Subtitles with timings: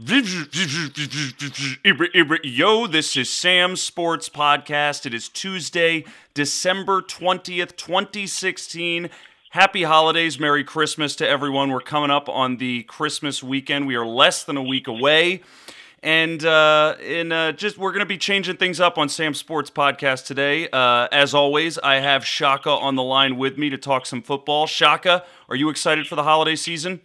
[0.00, 0.14] Yo,
[2.86, 5.06] this is Sam's Sports Podcast.
[5.06, 9.10] It is Tuesday, December 20th, 2016.
[9.50, 11.72] Happy holidays, Merry Christmas to everyone.
[11.72, 13.88] We're coming up on the Christmas weekend.
[13.88, 15.42] We are less than a week away.
[16.00, 19.68] And uh, in uh, just we're going to be changing things up on Sam Sports
[19.68, 20.68] Podcast today.
[20.72, 24.68] Uh, as always, I have Shaka on the line with me to talk some football.
[24.68, 27.00] Shaka, are you excited for the holiday season?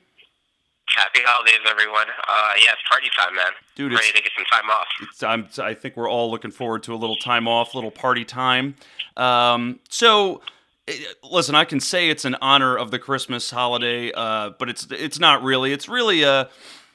[0.96, 2.05] Happy holidays, everyone.
[2.28, 3.52] Uh, yeah, it's party time, man.
[3.76, 4.88] Dude, ready to get some time off.
[5.02, 8.23] It's, I'm, I think we're all looking forward to a little time off, little party
[8.23, 8.76] time.
[9.17, 10.41] Um, so,
[10.88, 14.86] eh, listen, I can say it's an honor of the Christmas holiday, uh, but it's
[14.91, 15.73] it's not really.
[15.73, 16.45] It's really uh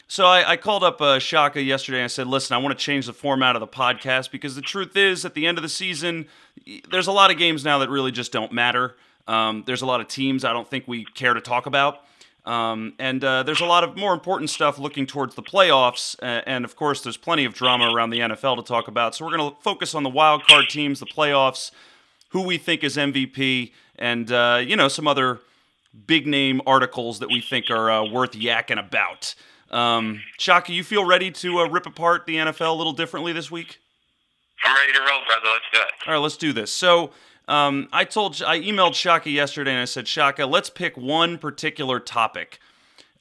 [0.06, 2.82] So I, I called up uh, Shaka yesterday and I said, "Listen, I want to
[2.82, 5.68] change the format of the podcast because the truth is, at the end of the
[5.68, 6.26] season,
[6.88, 8.94] there's a lot of games now that really just don't matter.
[9.26, 12.04] Um, there's a lot of teams I don't think we care to talk about."
[12.44, 16.16] Um, and uh, there's a lot of more important stuff looking towards the playoffs.
[16.22, 19.14] Uh, and of course, there's plenty of drama around the NFL to talk about.
[19.14, 21.70] So we're going to focus on the wild card teams, the playoffs,
[22.30, 25.40] who we think is MVP, and, uh, you know, some other
[26.06, 29.34] big name articles that we think are uh, worth yakking about.
[29.70, 33.50] Um, Shaka, you feel ready to uh, rip apart the NFL a little differently this
[33.50, 33.80] week?
[34.64, 35.48] I'm ready to roll, brother.
[35.52, 35.86] Let's do it.
[36.06, 36.72] All right, let's do this.
[36.72, 37.10] So,
[37.48, 41.98] um, I told, I emailed Shaka yesterday, and I said, Shaka, let's pick one particular
[41.98, 42.60] topic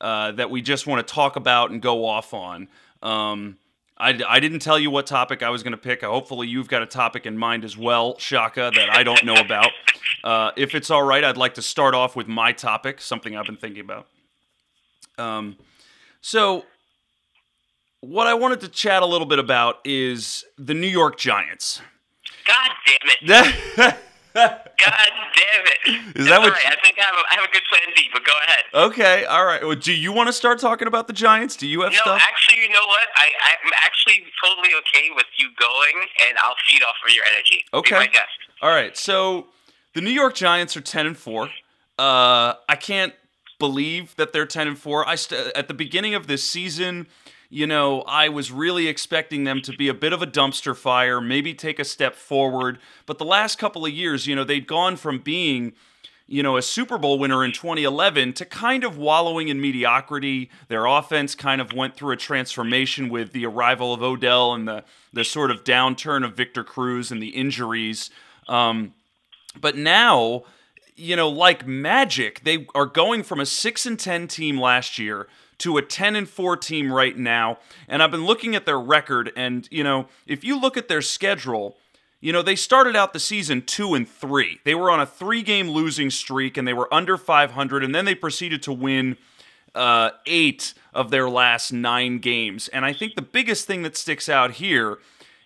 [0.02, 2.68] uh, that we just want to talk about and go off on.
[3.02, 3.58] Um,
[3.98, 6.04] I, I didn't tell you what topic I was going to pick.
[6.04, 9.72] Hopefully, you've got a topic in mind as well, Shaka, that I don't know about.
[10.24, 13.46] Uh, if it's all right, I'd like to start off with my topic, something I've
[13.46, 14.08] been thinking about.
[15.18, 15.56] Um,
[16.20, 16.66] so,
[18.02, 21.82] what I wanted to chat a little bit about is the New York Giants.
[22.46, 23.98] God damn it.
[24.38, 26.18] God damn it.
[26.20, 26.66] Is that what right.
[26.68, 28.64] I think I have, a, I have a good plan B, but go ahead.
[28.92, 29.62] okay, all right.
[29.66, 31.56] Well, do you want to start talking about the Giants?
[31.56, 32.22] Do you have No, stuff?
[32.22, 33.08] actually, you know what?
[33.16, 33.30] I,
[33.66, 37.66] I'm actually totally okay with you going, and I'll feed off of your energy.
[37.74, 37.96] Okay.
[37.96, 38.28] Be my guest.
[38.62, 38.96] All right.
[38.98, 39.48] So
[39.94, 41.46] the New York Giants are ten and four.
[42.00, 43.14] Uh, I can't
[43.60, 45.08] believe that they're ten and four.
[45.08, 47.08] I st- at the beginning of this season,
[47.50, 51.22] you know, I was really expecting them to be a bit of a dumpster fire,
[51.22, 52.80] maybe take a step forward.
[53.06, 55.74] But the last couple of years, you know, they'd gone from being
[56.30, 60.52] you know, a Super Bowl winner in 2011 to kind of wallowing in mediocrity.
[60.68, 64.84] Their offense kind of went through a transformation with the arrival of Odell and the
[65.14, 68.10] the sort of downturn of Victor Cruz and the injuries.
[68.50, 68.94] Um,
[69.60, 70.44] but now,
[70.98, 75.28] you know, like magic, they are going from a 6 and 10 team last year
[75.60, 77.58] to a 10 and 4 team right now.
[77.88, 81.02] And I've been looking at their record and, you know, if you look at their
[81.02, 81.78] schedule,
[82.20, 84.60] you know, they started out the season 2 and 3.
[84.64, 88.16] They were on a 3-game losing streak and they were under 500 and then they
[88.16, 89.18] proceeded to win
[89.76, 92.68] uh, 8 of their last 9 games.
[92.70, 94.98] And I think the biggest thing that sticks out here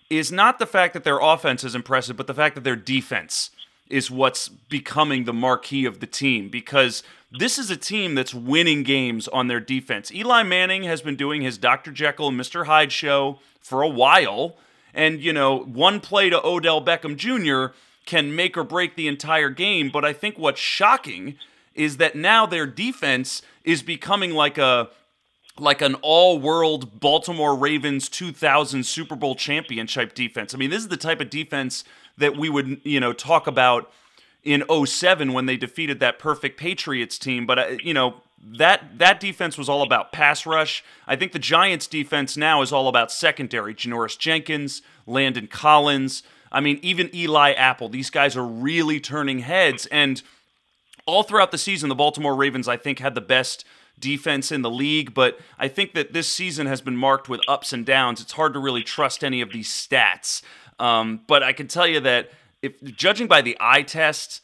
[0.08, 3.50] is not the fact that their offense is impressive, but the fact that their defense
[3.88, 7.02] is what's becoming the marquee of the team because
[7.38, 10.12] this is a team that's winning games on their defense.
[10.12, 11.90] Eli Manning has been doing his Dr.
[11.90, 12.66] Jekyll and Mr.
[12.66, 14.56] Hyde show for a while,
[14.92, 17.74] and you know, one play to Odell Beckham Jr.
[18.04, 21.36] can make or break the entire game, but I think what's shocking
[21.74, 24.90] is that now their defense is becoming like a
[25.58, 30.54] like an all-world Baltimore Ravens 2000 Super Bowl championship defense.
[30.54, 31.84] I mean, this is the type of defense
[32.16, 33.92] that we would, you know, talk about
[34.44, 39.20] in 07 when they defeated that perfect Patriots team, but uh, you know, that that
[39.20, 40.82] defense was all about pass rush.
[41.06, 43.74] I think the Giants defense now is all about secondary.
[43.74, 47.88] Janoris Jenkins, Landon Collins, I mean, even Eli Apple.
[47.88, 50.22] These guys are really turning heads and
[51.06, 53.64] all throughout the season, the Baltimore Ravens, I think, had the best
[53.98, 57.72] defense in the league, but I think that this season has been marked with ups
[57.72, 58.20] and downs.
[58.20, 60.42] It's hard to really trust any of these stats.
[60.78, 62.30] Um, but I can tell you that
[62.62, 64.40] if judging by the eye test,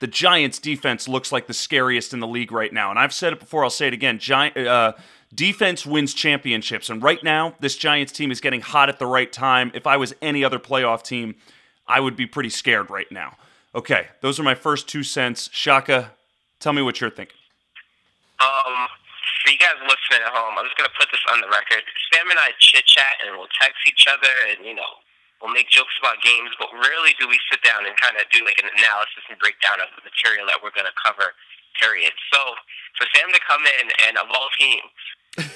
[0.00, 2.90] the Giants' defense looks like the scariest in the league right now.
[2.90, 4.18] And I've said it before, I'll say it again.
[4.18, 4.92] Giant uh,
[5.34, 9.32] defense wins championships, and right now, this Giants team is getting hot at the right
[9.32, 9.72] time.
[9.74, 11.34] If I was any other playoff team,
[11.86, 13.36] I would be pretty scared right now.
[13.74, 15.50] Okay, those are my first two cents.
[15.52, 16.12] Shaka,
[16.60, 17.36] tell me what you're thinking.
[18.40, 18.86] Um,
[19.44, 21.82] for you guys listening at home, I'm just gonna put this on the record.
[22.12, 25.02] Sam and I chit chat and we'll text each other, and you know,
[25.40, 28.42] we'll make jokes about games, but rarely do we sit down and kind of do
[28.42, 31.34] like an analysis and breakdown of the material that we're gonna cover.
[31.78, 32.10] Period.
[32.34, 32.40] So
[32.98, 34.98] for Sam to come in and of all teams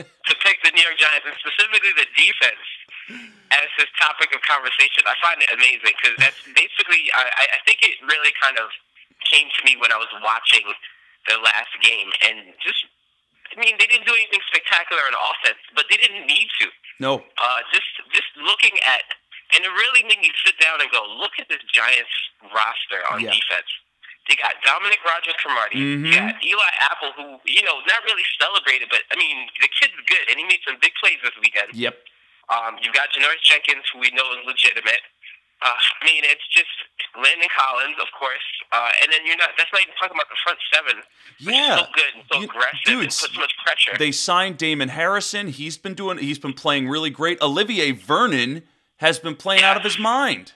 [0.00, 2.64] to pick the New York Giants and specifically the defense
[3.52, 7.84] as his topic of conversation, I find it amazing because that's basically I I think
[7.84, 8.72] it really kind of
[9.28, 10.64] came to me when I was watching
[11.28, 12.88] the last game and just
[13.52, 16.66] I mean, they didn't do anything spectacular on offense, but they didn't need to.
[17.00, 17.22] No.
[17.38, 19.04] Uh, just just looking at,
[19.56, 22.10] and it really made me sit down and go, look at this Giants
[22.54, 23.32] roster on Yeah.
[23.32, 23.70] defense.
[24.28, 25.78] They got Dominic Rogers Cromartie.
[25.80, 26.04] Mhm.
[26.04, 29.96] You got Eli Apple, who you know not really celebrated, but I mean the kid's
[30.04, 31.72] good, and he made some big plays this weekend.
[31.74, 31.96] Yep.
[32.50, 35.00] Um, you've got Janoris Jenkins, who we know is legitimate.
[35.60, 36.70] Uh, I mean, it's just
[37.16, 39.50] Landon Collins, of course, uh, and then you're not.
[39.58, 41.02] That's not even talking about the front seven.
[41.40, 41.76] Yeah.
[41.78, 43.98] so good and so You- aggressive dude, and puts so much pressure.
[43.98, 45.48] They signed Damon Harrison.
[45.48, 46.18] He's been doing.
[46.18, 47.40] He's been playing really great.
[47.42, 48.62] Olivier Vernon
[48.98, 50.52] has been playing out of his mind.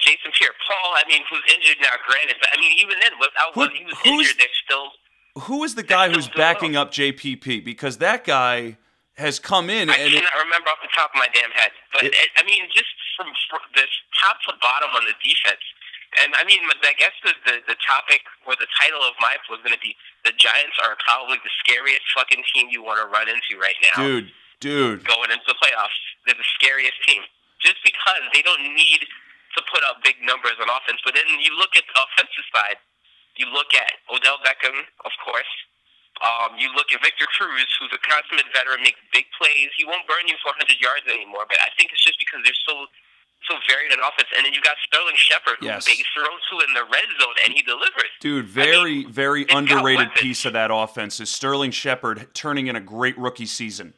[0.00, 3.68] Jason Pierre-Paul, I mean, who's injured now, granted, but I mean, even then, without Who-
[3.76, 4.92] he was injured, they're still.
[5.44, 7.60] Who is the guy who's backing up JPP?
[7.64, 8.78] Because that guy
[9.18, 11.72] has come in I and it, cannot remember off the top of my damn head,
[11.92, 13.90] but It- it, I mean, just from fr- this
[14.20, 15.60] top to bottom on the defense,
[16.22, 19.60] and I mean, I guess the the, the topic or the title of my was
[19.62, 23.28] going to be the Giants are probably the scariest fucking team you want to run
[23.28, 24.02] into right now.
[24.02, 24.30] dude,
[24.60, 25.04] dude.
[25.06, 25.94] going into the playoffs.
[26.26, 27.22] They're the scariest team
[27.62, 29.04] just because they don't need
[29.56, 30.98] to put up big numbers on offense.
[31.04, 32.76] But then you look at the offensive side.
[33.36, 34.74] You look at Odell Beckham,
[35.06, 35.48] of course.
[36.20, 39.72] Um, you look at Victor Cruz, who's a consummate veteran, makes big plays.
[39.76, 42.62] He won't burn you for 100 yards anymore, but I think it's just because they're
[42.68, 42.86] so
[43.48, 44.28] so varied on offense.
[44.36, 45.88] And then you got Sterling Shepard, who Yes.
[45.88, 48.12] they throw to in the red zone, and he delivers.
[48.20, 52.76] Dude, very, very it's got underrated piece of that offense is Sterling Shepard turning in
[52.76, 53.94] a great rookie season.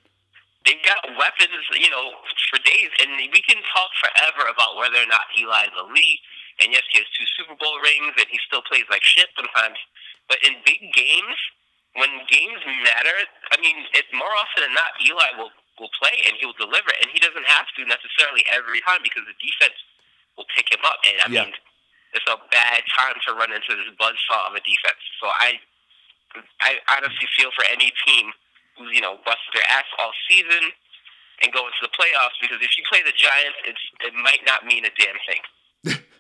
[0.65, 2.15] they've got weapons, you know,
[2.49, 6.21] for days, and we can talk forever about whether or not Eli's elite.
[6.63, 9.77] And yes, he has two Super Bowl rings, and he still plays like shit sometimes.
[10.31, 11.35] But in big games,
[11.95, 13.17] when games matter,
[13.53, 16.93] I mean, it, more often than not, Eli will will play and he will deliver,
[17.01, 19.75] and he doesn't have to necessarily every time because the defense
[20.37, 21.01] will pick him up.
[21.09, 21.49] And I Yeah.
[21.49, 21.55] mean,
[22.13, 25.01] it's a bad time to run into this buzzsaw of a defense.
[25.19, 25.59] So I,
[26.61, 28.33] I honestly feel for any team
[28.77, 30.73] who's you know busted their ass all season
[31.43, 34.65] and go into the playoffs because if you play the Giants, it's it might not
[34.65, 35.43] mean a damn thing.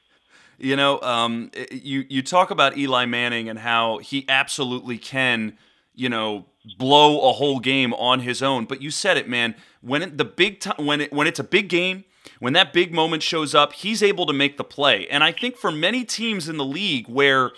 [0.63, 5.59] You know, um, you you talk about Eli Manning and how he absolutely can,
[5.93, 6.47] you know,
[6.79, 8.67] blow a whole game on his own.
[8.67, 9.57] But you said it, man.
[9.81, 12.05] When it, the big time, when it when it's a big game,
[12.39, 15.09] when that big moment shows up, he's able to make the play.
[15.09, 17.51] And I think for many teams in the league where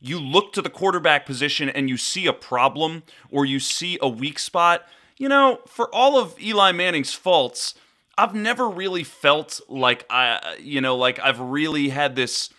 [0.00, 3.02] you look to the quarterback position and you see a problem
[3.32, 4.84] or you see a weak spot,
[5.16, 7.74] you know, for all of Eli Manning's faults,
[8.16, 12.50] I've never really felt like I, you know, like I've really had this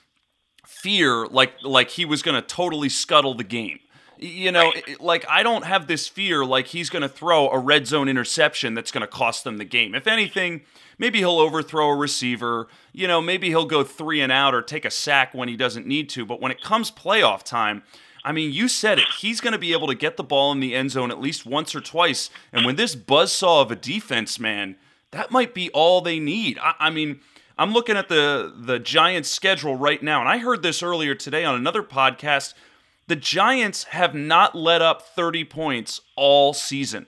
[0.65, 3.79] fear, like like he was going to totally scuttle the game.
[4.17, 7.59] You know, it- like I don't have this fear like he's going to throw a
[7.59, 9.93] red zone interception that's going to cost them the game.
[9.95, 10.61] If anything,
[10.97, 12.67] maybe he'll overthrow a receiver.
[12.93, 15.85] You know, maybe he'll go three and out or take a sack when he doesn't
[15.85, 16.25] need to.
[16.25, 17.83] But when it comes playoff time,
[18.23, 19.05] I mean, you said it.
[19.19, 21.45] He's going to be able to get the ball in the end zone at least
[21.45, 22.29] once or twice.
[22.51, 24.77] And when this buzzsaw of a defense, man,
[25.15, 26.59] that might be all they need.
[26.59, 27.21] I, I mean,
[27.57, 31.43] I'm looking at the the Giants' schedule right now, and I heard this earlier today
[31.45, 32.53] on another podcast.
[33.07, 37.05] The Giants have not let up 30 points all season.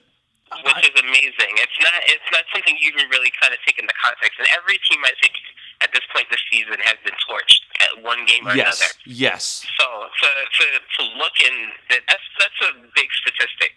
[0.64, 1.52] which is amazing.
[1.60, 4.38] It's not it's not something you even really kind of take into context.
[4.38, 5.34] And every team I think
[5.82, 8.94] at this point this season has been torched at one game or Yes, another.
[9.06, 9.66] yes.
[9.78, 10.64] So to to
[10.96, 13.74] to look and that's that's a big statistic.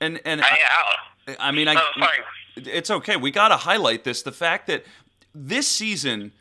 [0.00, 0.96] And and I, I,
[1.28, 2.18] I, I mean, I, oh, sorry.
[2.56, 3.16] It's okay.
[3.16, 4.22] We got to highlight this.
[4.22, 4.84] The fact that
[5.34, 6.32] this season,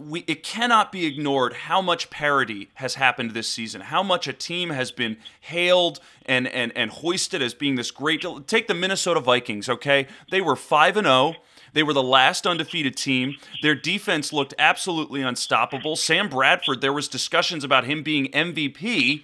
[0.00, 3.80] we it cannot be ignored how much parity has happened this season.
[3.82, 8.24] How much a team has been hailed and and and hoisted as being this great.
[8.46, 9.68] Take the Minnesota Vikings.
[9.68, 11.34] Okay, they were five and zero.
[11.72, 13.36] They were the last undefeated team.
[13.60, 15.94] Their defense looked absolutely unstoppable.
[15.96, 19.22] Sam Bradford, there was discussions about him being MVP.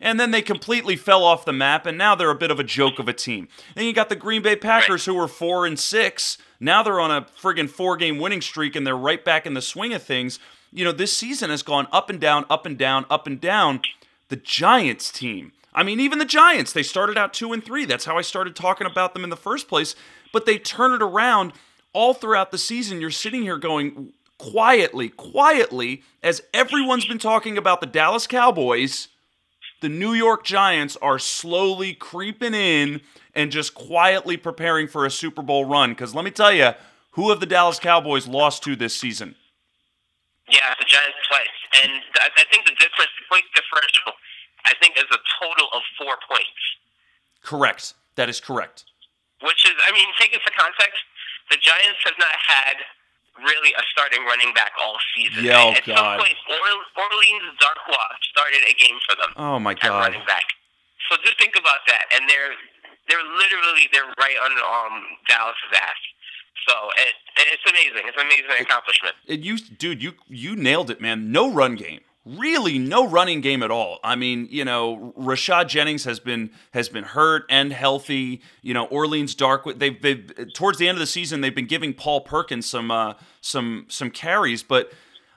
[0.00, 2.64] And then they completely fell off the map, and now they're a bit of a
[2.64, 3.48] joke of a team.
[3.74, 6.38] Then you got the Green Bay Packers, who were four and six.
[6.60, 9.92] Now they're on a friggin' four-game winning streak, and they're right back in the swing
[9.92, 10.38] of things.
[10.72, 13.80] You know, this season has gone up and down, up and down, up and down.
[14.28, 15.52] The Giants team.
[15.74, 17.84] I mean, even the Giants, they started out two and three.
[17.84, 19.94] That's how I started talking about them in the first place.
[20.32, 21.52] But they turn it around
[21.92, 23.00] all throughout the season.
[23.00, 29.08] You're sitting here going quietly, quietly, as everyone's been talking about the Dallas Cowboys
[29.80, 33.00] the New York Giants are slowly creeping in
[33.34, 35.90] and just quietly preparing for a Super Bowl run.
[35.90, 36.72] Because let me tell you,
[37.12, 39.36] who have the Dallas Cowboys lost to this season?
[40.50, 44.12] Yeah, the Giants twice, and I, I think the difference, point differential,
[44.64, 46.62] I think is a total of four points.
[47.42, 47.94] Correct.
[48.16, 48.84] That is correct.
[49.42, 50.98] Which is, I mean, take into context,
[51.50, 52.76] the Giants have not had
[53.44, 55.44] really a starting running back all season.
[55.44, 55.96] Yeah, oh, At God.
[55.96, 60.10] some point, Orle- Orleans Darkwa started a game for them Oh my God.
[60.12, 60.44] running back.
[61.10, 62.52] So just think about that, and they're
[63.08, 66.00] they're literally they're right on um, Dallas's ass.
[66.68, 67.14] So it,
[67.48, 68.04] it's amazing.
[68.08, 69.14] It's an amazing accomplishment.
[69.26, 71.32] It, you, dude, you you nailed it, man.
[71.32, 72.00] No run game.
[72.36, 74.00] Really, no running game at all.
[74.04, 78.42] I mean, you know, Rashad Jennings has been has been hurt and healthy.
[78.60, 79.78] You know, Orleans Darkwa.
[79.78, 83.14] They've they've towards the end of the season they've been giving Paul Perkins some uh,
[83.40, 84.92] some some carries, but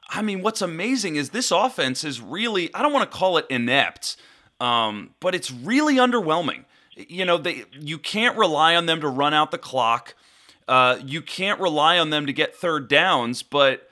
[0.10, 3.46] I mean, what's amazing is this offense is really I don't want to call it
[3.50, 4.18] inept,
[4.60, 6.66] um, but it's really underwhelming.
[6.96, 10.16] You know, they you can't rely on them to run out the clock.
[10.68, 13.90] Uh, you can't rely on them to get third downs, but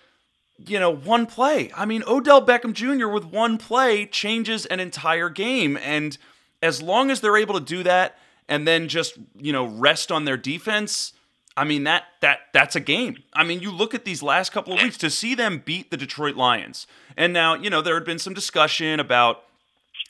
[0.66, 1.72] you know, one play.
[1.76, 3.08] I mean, Odell Beckham Jr.
[3.08, 6.18] with one play changes an entire game, and
[6.62, 10.26] as long as they're able to do that and then just you know rest on
[10.26, 11.14] their defense,
[11.56, 13.18] I mean that that that's a game.
[13.34, 15.98] I mean, you look at these last couple of weeks to see them beat the
[15.98, 19.44] Detroit Lions, and now you know there had been some discussion about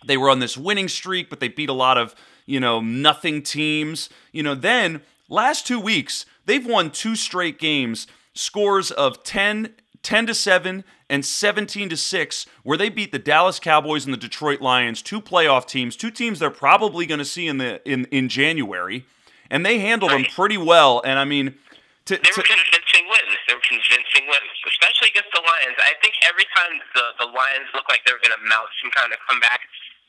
[0.05, 2.15] they were on this winning streak, but they beat a lot of
[2.45, 4.09] you know nothing teams.
[4.31, 10.27] You know, then last two weeks they've won two straight games, scores of 10, 10
[10.27, 14.61] to 7 and 17 to 6 where they beat the Dallas Cowboys and the Detroit
[14.61, 18.29] Lions, two playoff teams, two teams they're probably going to see in the in in
[18.29, 19.05] January,
[19.49, 20.25] and they handled right.
[20.25, 21.55] them pretty well and I mean
[22.09, 23.37] to, they were to, convincing wins.
[23.45, 25.77] They were convincing wins, especially against the Lions.
[25.77, 29.13] I think every time the, the Lions look like they're going to mount some kind
[29.13, 29.61] of comeback,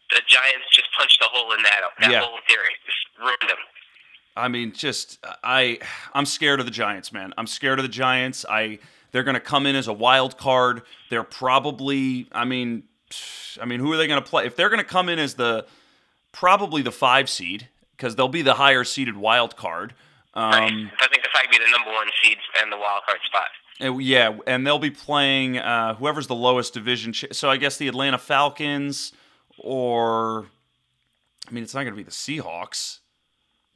[0.09, 2.25] the Giants just punched a hole in that that yeah.
[2.25, 3.61] whole theory, just ruined them.
[4.37, 5.79] I mean, just I
[6.15, 7.35] I'm scared of the Giants, man.
[7.37, 8.47] I'm scared of the Giants.
[8.49, 8.79] I
[9.13, 10.83] they're going to come in as a wild card.
[11.09, 12.85] They're probably I mean
[13.61, 14.47] I mean, who are they going to play?
[14.47, 15.67] If they're going to come in as the
[16.33, 19.95] probably the 5 seed because they'll be the higher seeded wild card.
[20.35, 20.63] Um, right.
[20.63, 23.49] I think the fact be the number 1 seeds and the wild card spot.
[23.81, 27.13] And, yeah, and they'll be playing uh, whoever's the lowest division.
[27.13, 29.13] Ch- so I guess the Atlanta Falcons
[29.59, 30.47] or
[31.49, 33.01] I mean, it's not going to be the Seahawks.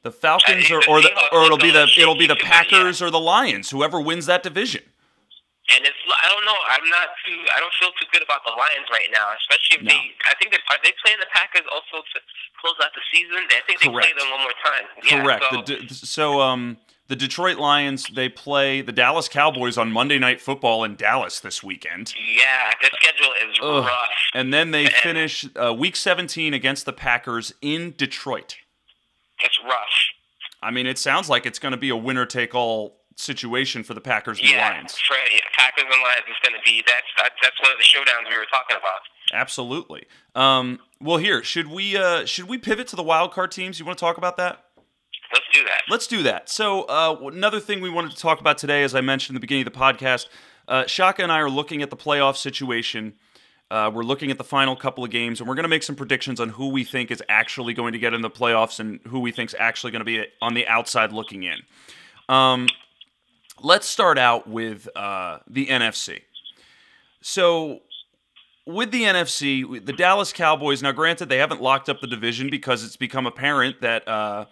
[0.03, 3.19] The Falcons, or, or, the, or it'll be the it'll be the Packers or the
[3.19, 4.83] Lions, whoever wins that division.
[5.73, 6.59] And it's I don't know.
[6.69, 7.39] I'm not too.
[7.55, 9.89] I don't feel too good about the Lions right now, especially if no.
[9.89, 10.03] they.
[10.29, 12.17] I think they are they playing the Packers also to
[12.61, 13.49] close out the season.
[13.49, 14.13] I think they Correct.
[14.13, 14.85] play them one more time.
[15.01, 15.89] Yeah, Correct.
[15.89, 20.83] So, so um, the Detroit Lions they play the Dallas Cowboys on Monday Night Football
[20.83, 22.13] in Dallas this weekend.
[22.13, 23.83] Yeah, the schedule is Ugh.
[23.85, 24.09] rough.
[24.35, 28.57] And then they and, finish uh, Week 17 against the Packers in Detroit
[29.41, 30.11] it's rough.
[30.61, 33.93] I mean, it sounds like it's going to be a winner take all situation for
[33.93, 34.97] the Packers and yeah, the Lions.
[34.99, 38.29] For, yeah, Packers and Lions is going to be that's that's one of the showdowns
[38.29, 38.99] we were talking about.
[39.33, 40.05] Absolutely.
[40.35, 43.79] Um, well, here should we uh, should we pivot to the wild card teams?
[43.79, 44.63] You want to talk about that?
[45.33, 45.81] Let's do that.
[45.89, 46.49] Let's do that.
[46.49, 49.41] So uh, another thing we wanted to talk about today, as I mentioned in the
[49.41, 50.27] beginning of the podcast,
[50.67, 53.15] uh, Shaka and I are looking at the playoff situation
[53.71, 55.95] uh, we're looking at the final couple of games, and we're going to make some
[55.95, 59.19] predictions on who we think is actually going to get in the playoffs and who
[59.19, 61.57] we think is actually going to be on the outside looking in.
[62.29, 62.67] Um,
[63.61, 66.21] let's start out with uh, the NFC.
[67.21, 67.79] So,
[68.65, 70.81] with the NFC, the Dallas Cowboys.
[70.81, 74.45] Now, granted, they haven't locked up the division because it's become apparent that uh,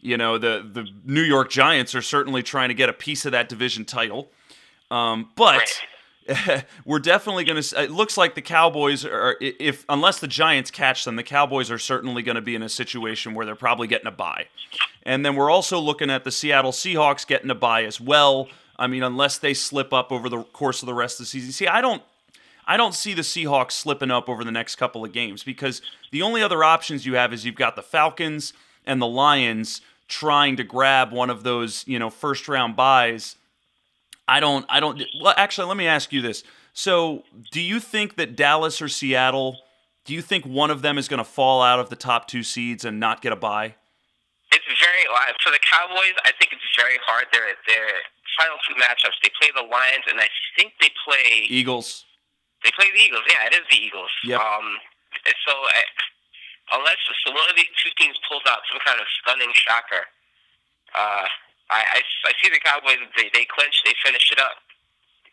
[0.00, 3.32] you know the the New York Giants are certainly trying to get a piece of
[3.32, 4.30] that division title.
[4.90, 5.68] Um, but
[6.84, 7.82] we're definitely going to.
[7.82, 11.78] It looks like the Cowboys are, if unless the Giants catch them, the Cowboys are
[11.78, 14.46] certainly going to be in a situation where they're probably getting a buy.
[15.04, 18.48] And then we're also looking at the Seattle Seahawks getting a buy as well.
[18.78, 21.52] I mean, unless they slip up over the course of the rest of the season.
[21.52, 22.02] See, I don't.
[22.70, 25.80] I don't see the Seahawks slipping up over the next couple of games because
[26.10, 28.52] the only other options you have is you've got the Falcons
[28.84, 33.36] and the Lions trying to grab one of those, you know, first round buys
[34.28, 34.66] I don't.
[34.68, 35.02] I don't.
[35.20, 36.44] Well, actually, let me ask you this.
[36.72, 39.58] So, do you think that Dallas or Seattle?
[40.04, 42.42] Do you think one of them is going to fall out of the top two
[42.42, 43.74] seeds and not get a bye?
[44.52, 45.04] It's very
[45.42, 46.16] for the Cowboys.
[46.24, 47.26] I think it's very hard.
[47.32, 47.88] Their their
[48.36, 49.16] final two matchups.
[49.24, 52.04] They play the Lions, and I think they play Eagles.
[52.64, 53.24] They play the Eagles.
[53.28, 54.12] Yeah, it is the Eagles.
[54.24, 54.40] Yep.
[54.40, 54.76] Um,
[55.44, 59.52] so uh, unless so one of these two teams pulls out some kind of stunning
[59.56, 60.04] shocker,
[60.92, 61.26] uh,
[61.70, 62.96] I, I, I see the Cowboys.
[63.16, 63.82] They they clinch.
[63.84, 64.52] They finish it up.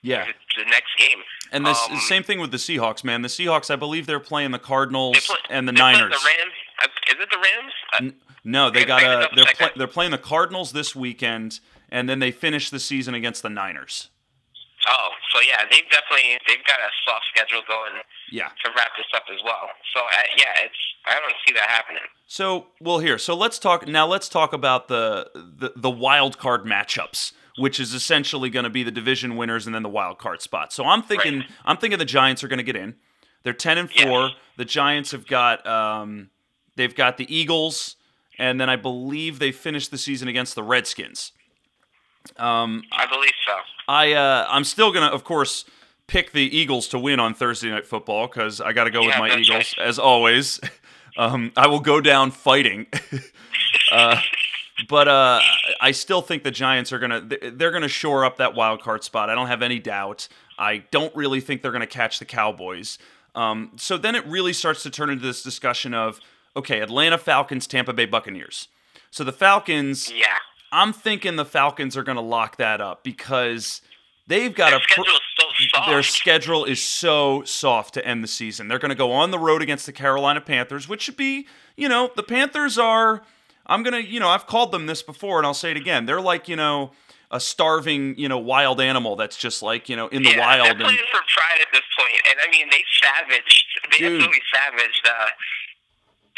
[0.02, 0.26] Yeah.
[0.26, 1.24] The, the next game.
[1.52, 3.24] And this um, same thing with the Seahawks, man.
[3.24, 6.12] The Seahawks, I believe they're playing the Cardinals play, and the Niners.
[6.12, 6.54] The Rams.
[6.84, 7.74] Uh, is it the Rams?
[7.94, 9.36] Uh, no, they got a.
[9.36, 13.42] They're play, they're playing the Cardinals this weekend, and then they finish the season against
[13.42, 14.10] the Niners.
[14.88, 18.02] Oh, so yeah, they've definitely they've got a soft schedule going.
[18.32, 18.50] Yeah.
[18.64, 19.70] To wrap this up as well.
[19.94, 22.04] So uh, yeah, it's I don't see that happening.
[22.28, 24.08] So well, here, so let's talk now.
[24.08, 28.84] Let's talk about the the, the wild card matchups which is essentially going to be
[28.84, 30.74] the division winners and then the wild card spot.
[30.74, 31.50] So I'm thinking right.
[31.64, 32.96] I'm thinking the Giants are going to get in.
[33.44, 34.32] They're 10 and 4.
[34.58, 36.32] The Giants have got um,
[36.76, 37.96] they've got the Eagles,
[38.38, 41.32] and then I believe they finished the season against the Redskins.
[42.38, 43.54] Um, I believe so.
[43.88, 45.66] I uh, I'm still gonna, of course,
[46.08, 49.18] pick the Eagles to win on Thursday Night Football because I got to go with
[49.18, 50.60] my that's Eagles as always.
[51.18, 52.88] Um, I will go down fighting.
[53.94, 54.20] uh,
[54.90, 55.40] but uh,
[55.80, 59.30] I still think the Giants are gonna they're gonna shore up that wild card spot.
[59.30, 60.28] I don't have any doubt.
[60.60, 62.98] I don't really think they're gonna catch the Cowboys.
[63.34, 66.20] Um, so then it really starts to turn into this discussion of
[66.56, 68.68] okay, Atlanta Falcons, Tampa Bay Buccaneers.
[69.10, 70.40] So the Falcons, Yeah.
[70.72, 73.82] I'm thinking the Falcons are gonna lock that up because
[74.28, 75.88] they've got Their a schedule is so soft.
[75.90, 78.68] their schedule is so soft to end the season.
[78.68, 81.88] They're going to go on the road against the Carolina Panthers, which should be, you
[81.88, 83.22] know, the Panthers are.
[83.68, 86.06] I'm gonna, you know, I've called them this before, and I'll say it again.
[86.06, 86.92] They're like, you know,
[87.32, 90.66] a starving, you know, wild animal that's just like, you know, in the yeah, wild.
[90.66, 93.66] They're And playing for pride at this point, and I mean they savaged.
[93.92, 94.14] They Dude.
[94.22, 95.28] absolutely savaged uh,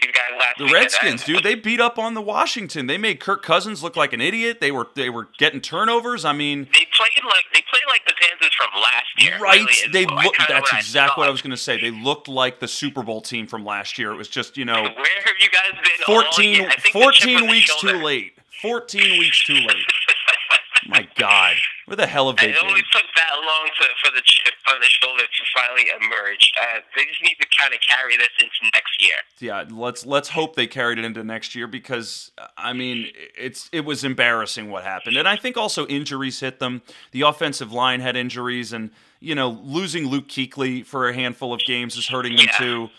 [0.02, 0.66] these guys last the.
[0.74, 2.88] Redskins, dude, they beat up on the Washington.
[2.88, 4.60] They made Kirk Cousins look like an idiot.
[4.62, 6.24] They were they were getting turnovers.
[6.26, 9.38] I mean, They played like they played like the Panthers from last year.
[9.40, 9.60] right?
[9.60, 10.36] really, they look.
[10.48, 11.80] That's what I exactly what I was going to say.
[11.80, 14.12] They looked like the Super Bowl team from last year.
[14.12, 16.14] It was just, you know, Where have you guys been?
[16.16, 16.68] all 14, year?
[16.70, 18.34] I think the chip 14 weeks too late.
[18.62, 19.86] 14 weeks too late.
[20.88, 21.56] My God.
[21.88, 24.82] Where the hell have they It only took that long to, for the chip on
[24.82, 26.52] the shoulder to finally emerge.
[26.62, 29.16] Uh, they just need to kind of carry this into next year.
[29.40, 33.86] Yeah, let's let's hope they carried it into next year because I mean it's it
[33.86, 36.82] was embarrassing what happened, and I think also injuries hit them.
[37.12, 38.92] The offensive line had injuries, and
[39.22, 42.58] you know losing Luke Kuechly for a handful of games is hurting them Yeah.
[42.58, 42.90] too.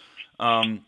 [0.40, 0.87] Um,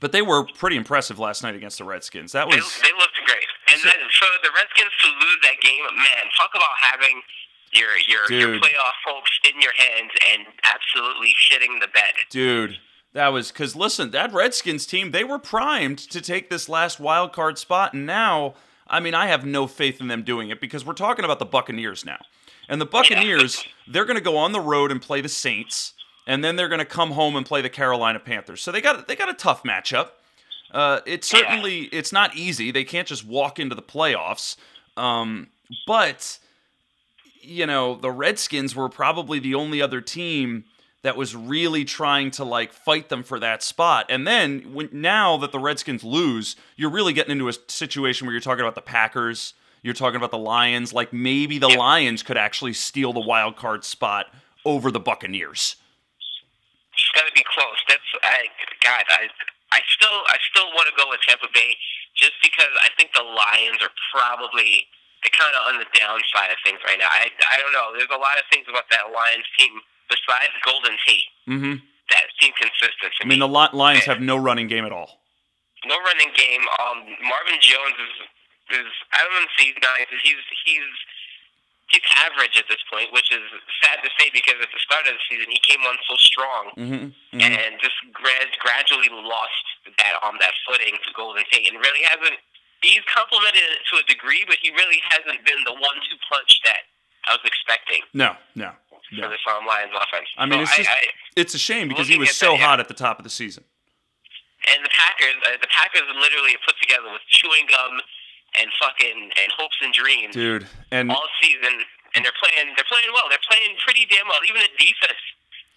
[0.00, 2.32] but they were pretty impressive last night against the Redskins.
[2.32, 3.46] That was they looked great.
[3.72, 7.22] And then for the Redskins to lose that game, man, talk about having
[7.72, 12.14] your your, your playoff hopes in your hands and absolutely shitting the bed.
[12.30, 12.78] Dude,
[13.12, 17.32] that was because listen, that Redskins team, they were primed to take this last wild
[17.32, 18.54] card spot, and now,
[18.86, 21.46] I mean, I have no faith in them doing it because we're talking about the
[21.46, 22.18] Buccaneers now,
[22.68, 25.94] and the Buccaneers, they're going to go on the road and play the Saints,
[26.28, 28.62] and then they're going to come home and play the Carolina Panthers.
[28.62, 30.10] So they got they got a tough matchup.
[30.70, 32.70] Uh, it's certainly it's not easy.
[32.70, 34.56] They can't just walk into the playoffs,
[34.96, 35.48] um,
[35.86, 36.38] but
[37.40, 40.64] you know, the Redskins were probably the only other team
[41.02, 44.04] that was really trying to like fight them for that spot.
[44.10, 48.34] And then when now that the Redskins lose, you're really getting into a situation where
[48.34, 52.36] you're talking about the Packers, you're talking about the Lions, like maybe the Lions could
[52.36, 54.26] actually steal the wild card spot
[54.66, 55.76] over the Buccaneers.
[57.18, 57.78] It's got to be close.
[57.90, 58.46] That's I
[58.86, 59.02] God.
[59.10, 59.26] I
[59.74, 61.74] I still I still want to go with Tampa Bay
[62.14, 64.86] just because I think the Lions are probably
[65.26, 67.10] they're kind of on the downside of things right now.
[67.10, 67.90] I I don't know.
[67.98, 71.74] There's a lot of things about that Lions team besides Golden Tate Mm-hmm.
[72.14, 73.44] that seem consistent I mean, me.
[73.44, 75.18] the Lions have no running game at all.
[75.90, 76.62] no running game.
[76.78, 78.14] Um, Marvin Jones is
[78.78, 80.06] is I don't want to say he's nice.
[80.22, 80.38] He's
[80.70, 80.86] he's
[81.88, 83.40] he's average at this point, which is
[83.84, 86.64] sad to say because at the start of the season he came on so strong
[86.78, 87.40] Mm-hmm.
[87.40, 89.64] and just grad- gradually lost
[89.98, 92.36] that on that footing to Golden Tate and really hasn't.
[92.84, 96.86] He's complimented it to a degree, but he really hasn't been the one-two punch that
[97.26, 99.26] I was expecting No, no, for no.
[99.34, 100.28] this um, Lions offense.
[100.38, 101.00] I mean, So it's just I,
[101.34, 102.66] it's a shame because he was so that, yeah.
[102.66, 103.64] hot at the top of the season.
[104.70, 107.98] and the Packers, uh, the Packers literally put together with chewing gum
[108.56, 111.84] and fucking and hopes and dreams Dude, and all season,
[112.14, 112.72] and they're playing.
[112.76, 113.28] They're playing well.
[113.28, 114.40] They're playing pretty damn well.
[114.48, 115.22] Even the defense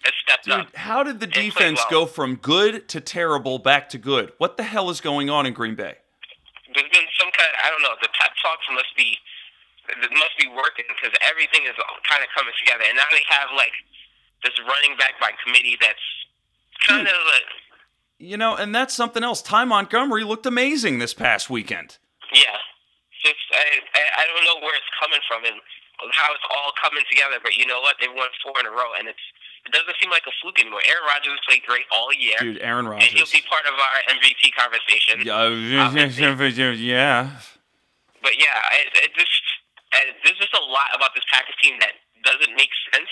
[0.06, 0.76] has stepped Dude, up.
[0.76, 2.06] how did the defense well.
[2.06, 4.32] go from good to terrible back to good?
[4.38, 5.96] What the hell is going on in Green Bay?
[6.74, 7.50] There's been some kind.
[7.52, 7.96] Of, I don't know.
[8.02, 9.18] The pep talks must be
[9.90, 11.76] it must be working because everything is
[12.08, 13.74] kind of coming together, and now they have like
[14.44, 16.00] this running back by committee that's
[16.88, 17.14] kind Dude.
[17.14, 17.50] of like,
[18.18, 19.42] You know, and that's something else.
[19.42, 21.98] Ty Montgomery looked amazing this past weekend.
[22.34, 22.58] Yeah.
[23.22, 25.62] Just I, I I don't know where it's coming from and
[26.10, 28.02] how it's all coming together, but you know what?
[28.02, 29.22] They've won four in a row, and it's
[29.66, 30.82] it doesn't seem like a fluke anymore.
[30.90, 33.14] Aaron Rodgers has played great all year, Dude, Aaron Rodgers.
[33.14, 35.22] and he'll be part of our MVP conversation.
[35.30, 35.54] Uh,
[35.86, 35.94] um,
[36.58, 37.30] yeah, yeah.
[38.26, 39.46] But yeah, it, it just
[39.94, 43.10] and there's just a lot about this Packers team that doesn't make sense.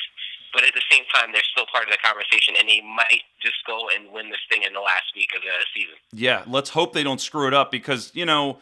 [0.52, 3.62] But at the same time, they're still part of the conversation, and they might just
[3.68, 5.94] go and win this thing in the last week of the season.
[6.12, 8.58] Yeah, let's hope they don't screw it up because, you know,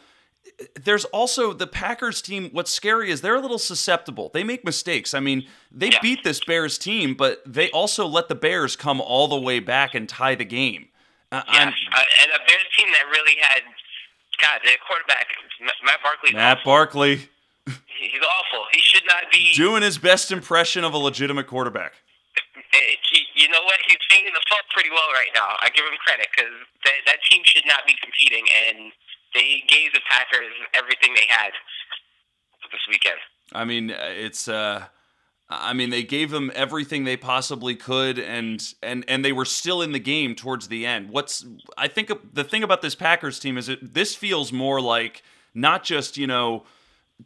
[0.80, 2.50] there's also the Packers team.
[2.52, 4.30] What's scary is they're a little susceptible.
[4.32, 5.14] They make mistakes.
[5.14, 5.98] I mean, they Yeah.
[6.00, 9.94] beat this Bears team, but they also let the Bears come all the way back
[9.94, 10.88] and tie the game.
[11.30, 13.62] Uh, Yes, uh, and a Bears team that really had,
[14.40, 15.26] God, their quarterback
[15.84, 16.32] Matt Barkley.
[16.32, 17.28] Matt Barkley
[17.98, 18.66] he's awful.
[18.72, 19.52] He should not be.
[19.54, 21.94] doing his best impression of a legitimate quarterback.
[22.72, 22.98] it,
[23.34, 23.76] you know what?
[23.86, 25.56] He's fingering the fuck pretty well right now.
[25.60, 26.52] I give him credit because
[26.84, 28.92] that that team should not be competing, and
[29.34, 31.50] they gave the Packers everything they had
[32.72, 33.18] this weekend.
[33.52, 34.48] I mean, it's.
[34.48, 34.86] uh
[35.50, 39.80] I mean, they gave them everything they possibly could, and and and they were still
[39.80, 41.08] in the game towards the end.
[41.08, 41.46] What's
[41.78, 45.22] I think the thing about this Packers team is that this feels more like
[45.54, 46.64] not just you know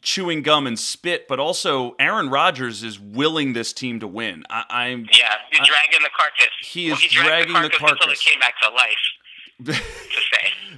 [0.03, 4.45] chewing gum and spit, but also Aaron Rodgers is willing this team to win.
[4.49, 6.49] I, am yeah, he's I, dragging the carcass.
[6.63, 9.83] He is well, dragging, dragging, the carcass, until it came back to life.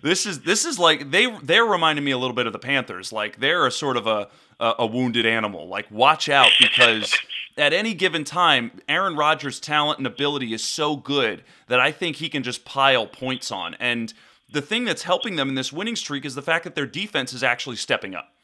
[0.04, 3.12] this is this is like they they're reminding me a little bit of the Panthers.
[3.12, 4.28] Like they're a sort of a
[4.60, 5.66] a, a wounded animal.
[5.68, 7.16] Like watch out because
[7.56, 12.16] at any given time, Aaron Rodgers' talent and ability is so good that I think
[12.16, 13.74] he can just pile points on.
[13.74, 14.12] And
[14.52, 17.32] the thing that's helping them in this winning streak is the fact that their defense
[17.32, 18.34] is actually stepping up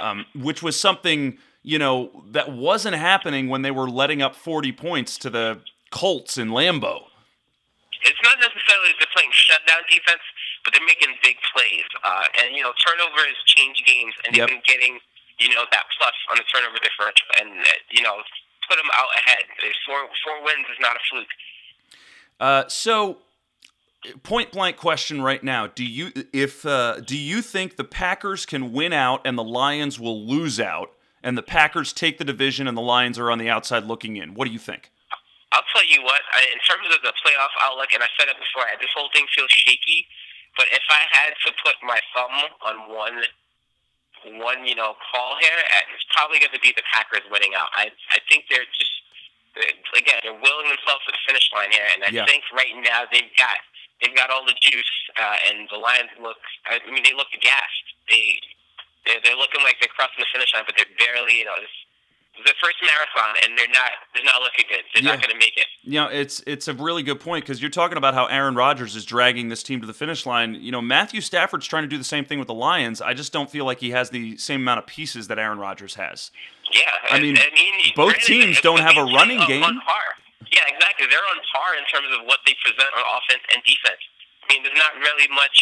[0.00, 4.72] um, which was something you know that wasn't happening when they were letting up 40
[4.72, 7.04] points to the Colts in Lambeau.
[8.04, 10.22] It's not necessarily they're playing shutdown defense,
[10.64, 11.86] but they're making big plays.
[12.02, 14.98] Uh, and you know, turnovers change games, and they've been getting
[15.38, 18.22] you know that plus on the turnover differential, and uh, you know,
[18.68, 19.44] put them out ahead.
[19.86, 21.34] Four four wins is not a fluke.
[22.40, 23.18] Uh, so
[24.22, 28.72] point blank question right now do you if uh, do you think the packers can
[28.72, 30.90] win out and the lions will lose out
[31.22, 34.34] and the packers take the division and the lions are on the outside looking in
[34.34, 34.90] what do you think
[35.52, 36.20] i'll tell you what
[36.52, 39.50] in terms of the playoff outlook and i said it before this whole thing feels
[39.50, 40.06] shaky
[40.56, 43.18] but if i had to put my thumb on one
[44.38, 45.58] one you know call here
[45.94, 48.94] it's probably going to be the packers winning out i i think they're just
[49.98, 52.24] again they're willing themselves to the finish line here and i yeah.
[52.24, 53.58] think right now they've got
[54.02, 56.42] they've got all the juice, uh, and the Lions look.
[56.66, 57.86] I mean, they look gassed.
[58.10, 58.42] They
[59.06, 61.38] they're, they're looking like they're crossing the finish line, but they're barely.
[61.38, 61.72] You know, this
[62.40, 64.84] the first marathon, and they're not they're not looking good.
[64.94, 65.12] They're yeah.
[65.12, 65.66] not going to make it.
[65.82, 68.96] You know, it's it's a really good point because you're talking about how Aaron Rodgers
[68.96, 70.54] is dragging this team to the finish line.
[70.54, 73.00] You know, Matthew Stafford's trying to do the same thing with the Lions.
[73.00, 75.94] I just don't feel like he has the same amount of pieces that Aaron Rodgers
[75.96, 76.30] has.
[76.72, 79.80] Yeah, I mean, I mean both teams don't have a running game.
[80.52, 81.06] Yeah, exactly.
[81.08, 84.00] They're on par in terms of what they present on offense and defense.
[84.44, 85.56] I mean, there's not really much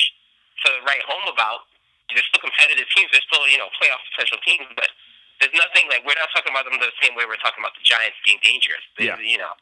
[0.66, 1.66] to write home about.
[2.10, 3.10] They're still competitive teams.
[3.14, 4.90] They're still, you know, playoff potential teams, but
[5.40, 7.84] there's nothing like we're not talking about them the same way we're talking about the
[7.84, 8.84] Giants being dangerous.
[8.96, 9.18] They, yeah.
[9.18, 9.56] You know,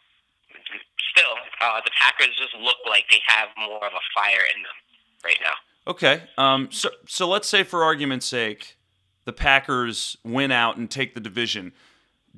[1.14, 4.78] still, uh, the Packers just look like they have more of a fire in them
[5.24, 5.56] right now.
[5.86, 6.22] Okay.
[6.36, 6.68] Um.
[6.70, 8.76] So so let's say for argument's sake,
[9.24, 11.72] the Packers win out and take the division.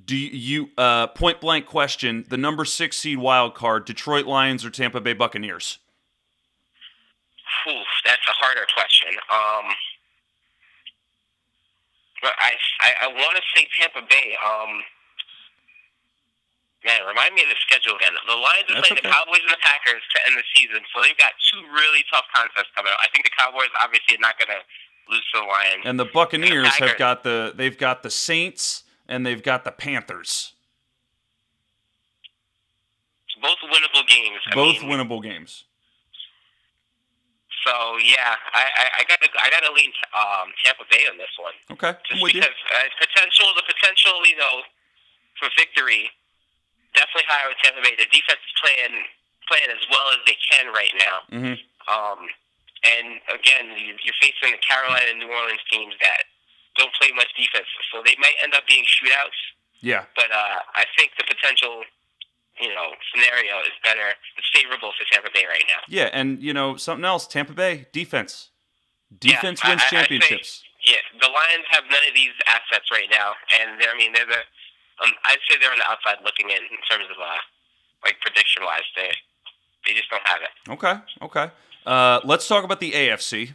[0.03, 4.71] Do you uh, point blank question the number six seed wild card Detroit Lions or
[4.71, 5.79] Tampa Bay Buccaneers?
[7.69, 9.15] Oof, that's a harder question.
[9.29, 9.75] Um,
[12.23, 14.37] but I I, I want to say Tampa Bay.
[14.41, 14.81] Um,
[16.85, 18.13] man, remind me of the schedule again.
[18.15, 19.09] The Lions are playing okay.
[19.09, 22.29] the Cowboys and the Packers to end the season, so they've got two really tough
[22.33, 23.01] contests coming up.
[23.03, 24.63] I think the Cowboys obviously are not going to
[25.09, 28.13] lose to the Lions, and the Buccaneers and the have got the they've got the
[28.13, 30.55] Saints and they've got the Panthers.
[33.41, 34.41] Both winnable games.
[34.53, 35.65] Both mean, winnable games.
[37.67, 41.33] So yeah, I, I, I got I got to lean um, Tampa Bay on this
[41.37, 41.57] one.
[41.77, 44.65] Okay, just because uh, potential, the potential, you know,
[45.37, 46.09] for victory,
[46.97, 47.95] definitely higher with Tampa Bay.
[48.01, 48.95] The defense is playing
[49.51, 51.17] playing as well as they can right now.
[51.29, 51.57] Mm-hmm.
[51.91, 52.21] Um,
[52.87, 56.25] and again, you're facing the Carolina and New Orleans teams that
[56.79, 59.37] don't play much defense, so they might end up being shootouts.
[59.81, 60.05] Yeah.
[60.17, 61.85] But uh, I think the potential,
[62.61, 64.15] you know, scenario is better.
[64.37, 65.81] It's favorable for Tampa Bay right now.
[65.89, 68.51] Yeah, and you know something else, Tampa Bay defense.
[69.11, 70.63] Defense yeah, wins I, championships.
[70.65, 74.27] I yeah, the Lions have none of these assets right now, and I mean they're
[74.27, 74.43] the.
[75.03, 77.41] Um, I'd say they're on the outside looking in in terms of uh,
[78.05, 78.85] like prediction wise.
[78.97, 79.11] They
[79.87, 80.53] they just don't have it.
[80.71, 81.51] Okay, okay.
[81.87, 83.55] Uh, let's talk about the AFC.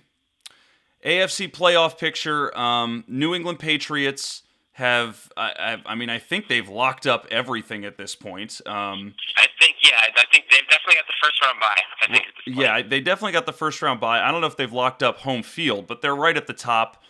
[1.05, 2.55] AFC playoff picture.
[2.57, 4.41] Um, New England Patriots
[4.75, 8.59] have, I, I, I, mean, I think they've locked up everything at this point.
[8.65, 11.81] Um, I think, yeah, I think they've definitely got the first round bye.
[12.01, 12.25] I think.
[12.45, 14.21] Yeah, they definitely got the first round bye.
[14.21, 17.01] I don't know if they've locked up home field, but they're right at the top.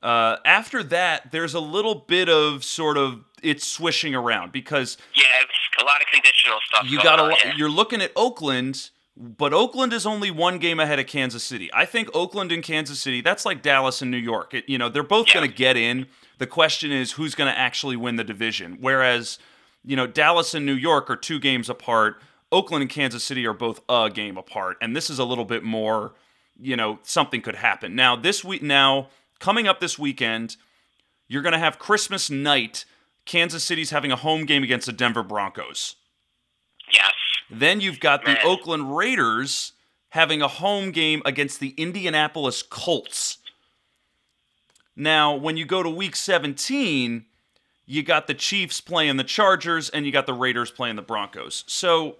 [0.00, 5.24] Uh, after that, there's a little bit of sort of it's swishing around because yeah,
[5.80, 6.88] a lot of conditional stuff.
[6.88, 7.52] You got a, yeah.
[7.56, 11.68] you're looking at Oakland but Oakland is only one game ahead of Kansas City.
[11.74, 14.54] I think Oakland and Kansas City, that's like Dallas and New York.
[14.54, 15.34] It, you know, they're both yeah.
[15.34, 16.06] going to get in.
[16.38, 18.78] The question is who's going to actually win the division.
[18.80, 19.38] Whereas,
[19.84, 22.22] you know, Dallas and New York are two games apart.
[22.50, 24.76] Oakland and Kansas City are both a game apart.
[24.80, 26.14] And this is a little bit more,
[26.58, 27.94] you know, something could happen.
[27.94, 30.56] Now, this week, now, coming up this weekend,
[31.26, 32.84] you're going to have Christmas night.
[33.26, 35.96] Kansas City's having a home game against the Denver Broncos.
[36.92, 37.12] Yes.
[37.50, 38.38] Then you've got the Man.
[38.44, 39.72] Oakland Raiders
[40.10, 43.37] having a home game against the Indianapolis Colts.
[45.00, 47.24] Now, when you go to week 17,
[47.86, 51.62] you got the Chiefs playing the Chargers and you got the Raiders playing the Broncos.
[51.68, 52.16] So,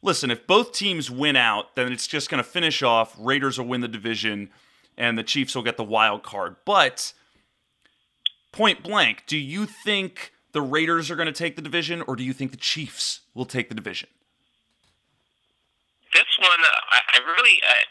[0.00, 3.14] listen, if both teams win out, then it's just going to finish off.
[3.18, 4.48] Raiders will win the division
[4.96, 6.56] and the Chiefs will get the wild card.
[6.64, 7.12] But,
[8.50, 12.24] point blank, do you think the Raiders are going to take the division or do
[12.24, 14.08] you think the Chiefs will take the division?
[16.14, 17.82] This one, uh, I, really, I,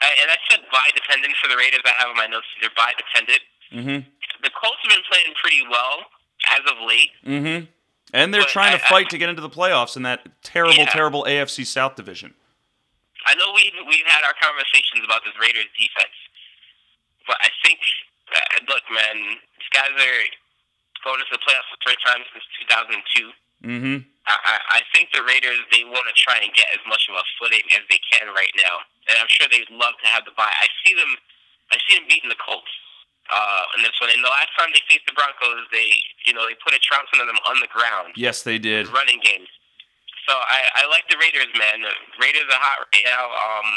[0.00, 1.80] I, and I said buy dependent for the Raiders.
[1.84, 3.42] I have in my notes they're buy dependent.
[3.74, 3.98] Mm-hmm.
[4.46, 6.06] The Colts have been playing pretty well
[6.54, 7.10] as of late.
[7.26, 7.66] Mm-hmm.
[8.14, 10.24] And they're But trying to I- I- fight to get into the playoffs in that
[10.42, 10.88] terrible, Yeah.
[10.88, 12.34] terrible AFC South division.
[13.26, 16.16] I know we've we've had our conversations about this Raiders defense,
[17.26, 17.76] but I think,
[18.32, 20.24] uh, look, man, these guys are
[21.04, 23.68] going to the playoffs for the first time since 2002.
[23.68, 23.96] Mm-hmm.
[24.30, 27.18] I, I I think the Raiders they want to try and get as much of
[27.18, 30.32] a footing as they can right now, and I'm sure they'd love to have the
[30.36, 30.52] bye.
[30.52, 31.16] I see them,
[31.72, 32.70] I see them beating the Colts
[33.32, 34.08] uh, in this one.
[34.12, 35.96] And the last time they faced the Broncos, they
[36.28, 38.88] you know they put a trouncing on them on the ground, Yes, they did.
[38.92, 39.48] running games.
[40.28, 41.80] So I, I like the Raiders, man.
[41.80, 43.32] The Raiders are hot right now.
[43.32, 43.68] Um,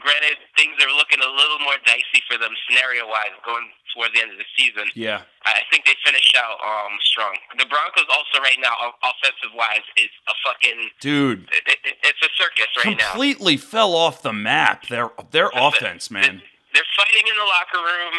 [0.00, 4.20] granted, things are looking a little more dicey for them scenario wise going towards the
[4.20, 4.88] end of the season.
[4.94, 5.22] Yeah.
[5.44, 7.34] I think they finished out um, strong.
[7.58, 12.30] The Broncos also right now, offensive wise, is a fucking Dude, it, it, it's a
[12.36, 13.10] circus right now.
[13.12, 14.86] completely fell off the map.
[14.88, 16.42] Their their offense, man.
[16.72, 18.14] They're fighting in the locker room.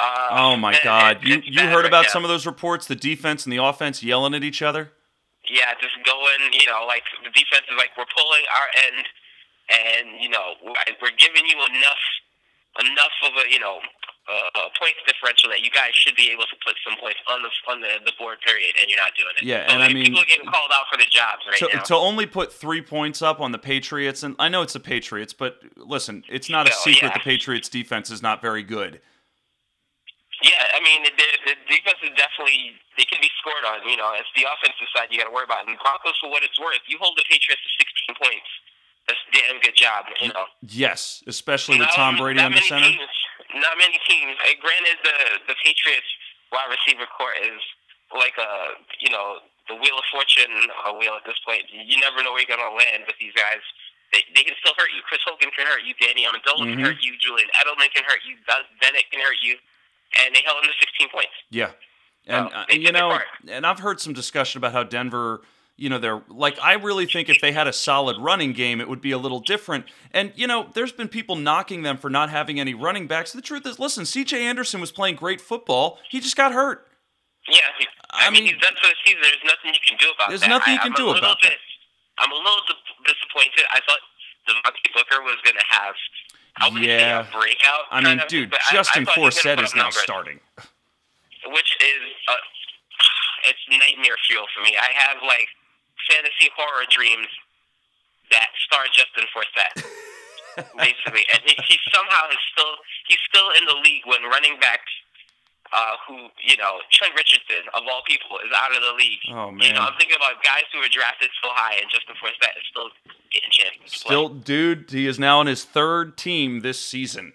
[0.00, 1.18] Uh, Oh my God.
[1.22, 4.42] You you heard about some of those reports, the defense and the offense yelling at
[4.42, 4.90] each other?
[5.48, 6.52] Yeah, just going.
[6.52, 9.06] You know, like the defense is like we're pulling our end,
[9.70, 10.54] and you know
[11.00, 12.04] we're giving you enough
[12.80, 13.78] enough of a you know
[14.26, 17.42] uh, a points differential that you guys should be able to put some points on
[17.44, 19.44] the on the, the board period, and you're not doing it.
[19.44, 21.68] Yeah, So, and I mean- people are getting called out for the jobs right To,
[21.76, 21.82] now.
[21.84, 25.34] to only put three points up on the Patriots, and I know it's the Patriots,
[25.36, 27.18] but listen, it's not a Still, secret yeah.
[27.20, 29.00] the Patriots defense is not very good.
[30.42, 31.12] Yeah, I mean, the,
[31.44, 33.84] the defense is definitely they can be scored on.
[33.88, 35.64] You know, it's the offensive side you got to worry about.
[35.68, 37.70] And the Broncos, for what it's worth, you hold the Patriots to
[38.08, 38.48] 16 points.
[39.06, 40.06] That's a damn good job.
[40.20, 42.88] You know, Yes, especially with Tom Brady under many center.
[42.88, 43.10] Teams,
[43.54, 44.36] not many teams.
[44.40, 46.08] Uh, granted, the the Patriots
[46.52, 47.60] wide receiver corps is
[48.16, 50.52] like a you know the wheel of fortune
[50.88, 51.64] a wheel at this point.
[51.72, 53.60] You never know where you're gonna land with these guys.
[54.12, 55.02] They, they can still hurt you.
[55.08, 55.92] Chris Hogan can hurt you.
[56.00, 56.76] Danny Amendola Mhm.
[56.76, 57.16] can hurt you.
[57.18, 58.36] Julian Edelman can hurt you.
[58.80, 59.56] Bennett can hurt you.
[60.24, 61.32] And they held them to 16 points.
[61.50, 61.72] Yeah.
[62.26, 65.42] And, So, uh, you know, and I've heard some discussion about how Denver,
[65.76, 68.88] you know, they're like, I really think if they had a solid running game, it
[68.88, 69.86] would be a little different.
[70.12, 73.32] And, you know, there's been people knocking them for not having any running backs.
[73.32, 75.98] The truth is, listen, CJ Anderson was playing great football.
[76.10, 76.86] He just got hurt.
[77.48, 77.58] Yeah,
[78.10, 79.20] I I, mean, mean- he's done for the season.
[79.20, 80.30] There's nothing you can do about it.
[80.30, 80.48] There's that.
[80.48, 81.58] nothing you I, can I'm do about bit,
[82.18, 83.66] I'm a little di- disappointed.
[83.74, 84.00] I thought
[84.48, 85.94] Devontae Booker was going to have,
[86.56, 87.24] I Yeah.
[87.24, 87.84] say a breakout.
[87.90, 90.38] I mean, of, dude, I- I Justin thought Forsett is now starting.
[91.50, 92.36] Which is, uh,
[93.50, 94.72] it's nightmare fuel for me.
[94.80, 95.48] I have, like,
[96.10, 97.28] fantasy horror dreams
[98.30, 99.84] that star Justin Forsett.
[100.78, 102.74] basically, and he, he somehow is still
[103.08, 104.90] he's still in the league when running backs
[105.72, 109.18] uh, who you know Trent Richardson of all people is out of the league.
[109.34, 109.74] Oh, You man.
[109.74, 112.88] know, I'm thinking about guys who were drafted so high, and Justin Forsett is still
[113.32, 114.02] getting chances.
[114.02, 114.10] play.
[114.14, 117.32] Still, dude, he is now on his third team this season.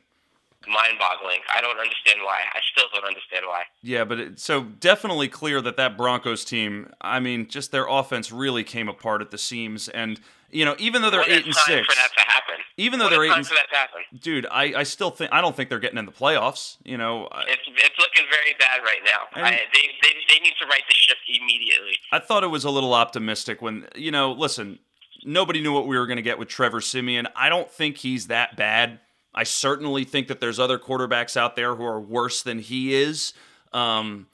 [0.70, 1.40] Mind-boggling.
[1.54, 2.42] I don't understand why.
[2.54, 3.64] I still don't understand why.
[3.82, 8.32] Yeah, but it, so definitely clear that that Broncos team, I mean, just their offense
[8.32, 9.90] really came apart at the seams.
[9.90, 10.20] And,
[10.52, 12.56] you know, even though they're What eight and six, for that to happen.
[12.78, 14.02] even though What they're eight and for that to happen.
[14.20, 16.78] dude, I, I still think I don't think they're getting in the playoffs.
[16.84, 19.42] You know, I, It's it's looking very bad right now.
[19.44, 21.98] I, they, they they need to right the ship immediately.
[22.12, 24.80] I thought it was a little optimistic when you know, listen,
[25.24, 27.28] nobody knew what we were going to get with Trevor Siemian.
[27.36, 29.00] I don't think he's that bad.
[29.40, 33.32] I certainly think that there's other quarterbacks out there who are worse than he is.
[33.72, 34.28] Um,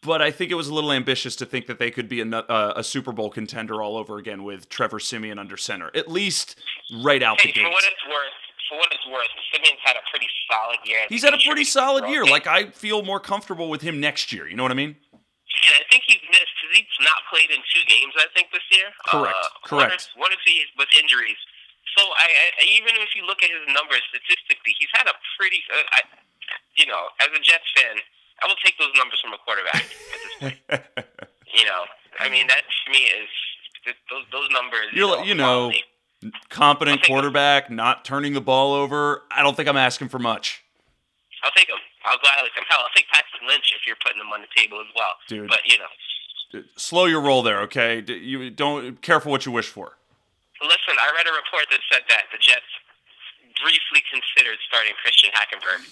[0.00, 2.26] but I think it was a little ambitious to think that they could be a,
[2.26, 6.58] uh, a Super Bowl contender all over again with Trevor Siemian under center, at least
[7.04, 7.70] right out the Hey, for gate.
[7.72, 8.34] what it's worth,
[8.68, 10.98] for what it's worth, Siemian's had a pretty solid year.
[11.08, 12.24] He's had a pretty solid year.
[12.24, 14.48] Like I feel more comfortable with him next year.
[14.48, 14.96] You know what I mean?
[15.68, 18.12] And I think he's missed because he's not played in two games.
[18.18, 18.86] I think this year.
[19.06, 19.90] Correct, Uh, correct.
[19.90, 21.38] What if, what if he with injuries?
[21.96, 22.26] So I,
[22.58, 25.60] I even if you look at his numbers statistically, he's had a pretty.
[25.68, 26.00] Uh, I,
[26.76, 28.00] you know, as a Jets fan,
[28.42, 30.58] I will take those numbers from a quarterback at this point.
[31.56, 31.84] you know,
[32.18, 33.28] I mean that to me is
[34.10, 34.88] those those numbers.
[34.92, 35.84] You're you know, quality.
[36.50, 37.12] Competent I'll him.
[37.12, 39.22] quarterback, not turning the ball over.
[39.30, 40.62] I don't think I'm asking for much.
[41.42, 41.78] I'll take him.
[42.04, 42.64] I'll gladly him.
[42.68, 45.14] Hell, I'll take Paxton Lynch if you're putting him on the table as well.
[45.28, 45.48] Dude.
[45.48, 48.02] But you know, slow your roll there, okay?
[48.06, 49.96] You don't careful what you wish for.
[50.62, 52.68] Listen, I read a report that said that the Jets
[53.60, 55.82] briefly considered starting Christian Hackenberg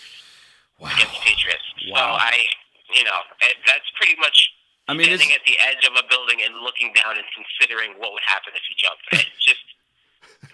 [0.81, 1.67] against the Patriots.
[1.91, 2.17] So Wow.
[2.19, 2.47] I,
[2.95, 4.51] you know, it, that's pretty much
[4.89, 8.15] I mean, standing at the edge of a building and looking down and considering what
[8.15, 9.05] would happen if you jumped.
[9.13, 9.63] It's just,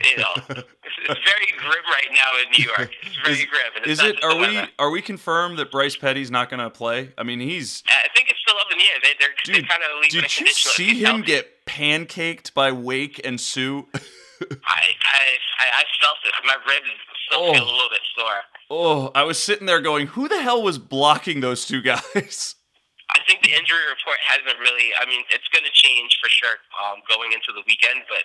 [0.05, 0.63] you know, it's,
[1.09, 2.91] it's very grim right now in New York.
[3.03, 3.73] It's very is, grim.
[3.85, 4.23] It's is it?
[4.23, 4.69] Are we weather.
[4.79, 7.13] are we confirmed that Bryce Petty's not going to play?
[7.19, 8.99] I mean, he's I think it's still up in the air.
[9.03, 9.55] They, they're, dude.
[9.57, 11.23] they're kind of leaving Did you see him healthy.
[11.23, 13.83] get pancaked by Wake and Suh?
[14.41, 15.25] I, I,
[15.61, 16.33] I, I felt it.
[16.45, 16.89] My ribs
[17.27, 17.53] still Oh.
[17.55, 18.41] feel a little bit sore.
[18.71, 22.55] oh, I was sitting there going, "Who the hell was blocking those two guys?"
[23.11, 24.91] I think the injury report hasn't really.
[25.01, 28.23] I mean, it's going to change for sure um, going into the weekend, but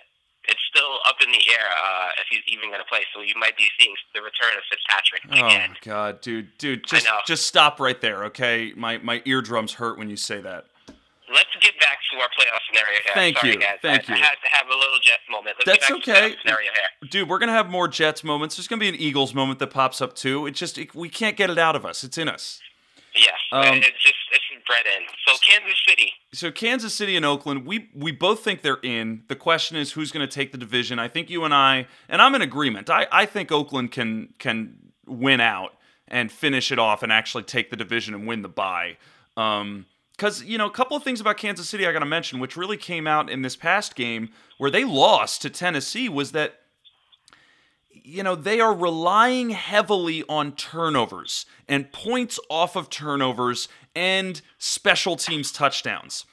[0.48, 3.02] it's still up in the air uh, if he's even going to play.
[3.14, 5.70] So you might be seeing the return of Fitzpatrick Oh again.
[5.70, 8.72] my god, dude, dude, just just stop right there, okay?
[8.76, 10.66] My my eardrums hurt when you say that.
[11.32, 13.12] Let's get back to our playoff scenario here.
[13.14, 13.78] Thank Sorry, you, Guys.
[13.80, 14.22] thank I, you.
[14.22, 15.56] I had to have a little Jets moment.
[15.64, 16.30] Let's That's get back okay.
[16.32, 17.08] the scenario here.
[17.10, 18.56] Dude, we're gonna have more Jets moments.
[18.56, 20.46] There's gonna be an Eagles moment that pops up too.
[20.46, 22.04] It just it, we can't get it out of us.
[22.04, 22.60] It's in us.
[23.14, 25.04] Yes, Um, it's just it's bred in.
[25.26, 26.12] So Kansas City.
[26.32, 29.22] So Kansas City and Oakland, we we both think they're in.
[29.28, 30.98] The question is who's going to take the division.
[30.98, 32.90] I think you and I, and I'm in agreement.
[32.90, 35.74] I, I think Oakland can can win out
[36.08, 38.96] and finish it off and actually take the division and win the bye.
[39.36, 42.38] Um, because you know a couple of things about Kansas City I got to mention,
[42.38, 46.60] which really came out in this past game where they lost to Tennessee, was that
[48.04, 55.16] you know, they are relying heavily on turnovers and points off of turnovers and special
[55.16, 56.24] teams touchdowns.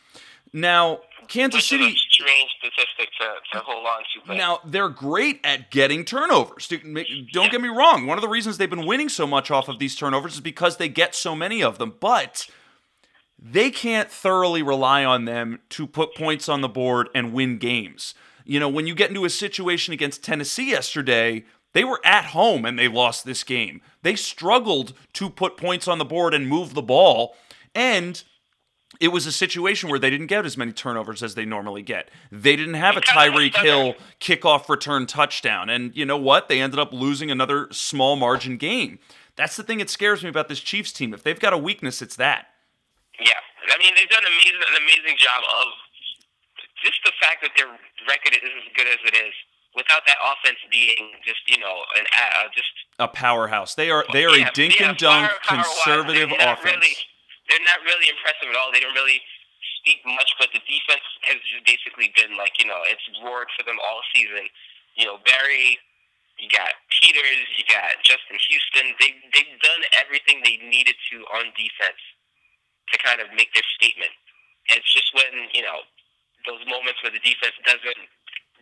[0.51, 1.95] Now, Kansas City.
[2.10, 4.27] strange statistic to, to hold on to.
[4.27, 6.67] But Now they're great at getting turnovers.
[6.67, 8.08] Don't get me wrong.
[8.08, 10.77] One of the reasons they've been winning so much off of these turnovers is because
[10.77, 11.93] they get so many of them.
[11.99, 12.47] But
[13.38, 18.15] they can't thoroughly rely on them to put points on the board and win games.
[18.43, 22.65] You know, when you get into a situation against Tennessee yesterday, they were at home
[22.65, 23.82] and they lost this game.
[24.01, 27.36] They struggled to put points on the board and move the ball.
[27.75, 28.23] And
[28.99, 32.10] it was a situation where they didn't get as many turnovers as they normally get.
[32.32, 35.69] They didn't have a Tyreek Hill kickoff return touchdown.
[35.69, 36.49] And you know what?
[36.49, 38.99] They ended up losing another small margin game.
[39.36, 41.13] That's the thing that scares me about this Chiefs team.
[41.13, 42.47] If they've got a weakness, it's that.
[43.19, 43.39] Yeah,
[43.71, 45.67] I mean they've done amazing, an amazing job of
[46.84, 47.67] just the fact that their
[48.08, 49.36] record is as good as it is,
[49.80, 53.74] without that offense being just you know an uh, just A powerhouse.
[53.80, 56.76] They are they are yeah, a dink yeah, and dunk firepower-wise, conservative they're offense.
[56.76, 56.96] Really,
[57.48, 58.70] they're not really impressive at all.
[58.76, 59.24] They don't really
[59.80, 63.63] speak much, but the defense has just basically been like you know it's roared for
[63.63, 64.52] them all season.
[65.00, 65.80] You know Barry.
[66.39, 68.96] You got Peters, you got Justin Houston.
[68.96, 72.00] They they've done everything they needed to on defense
[72.92, 74.13] to kind of make their statement.
[74.70, 75.86] And it's just when, you know,
[76.48, 78.02] those moments where the defense doesn't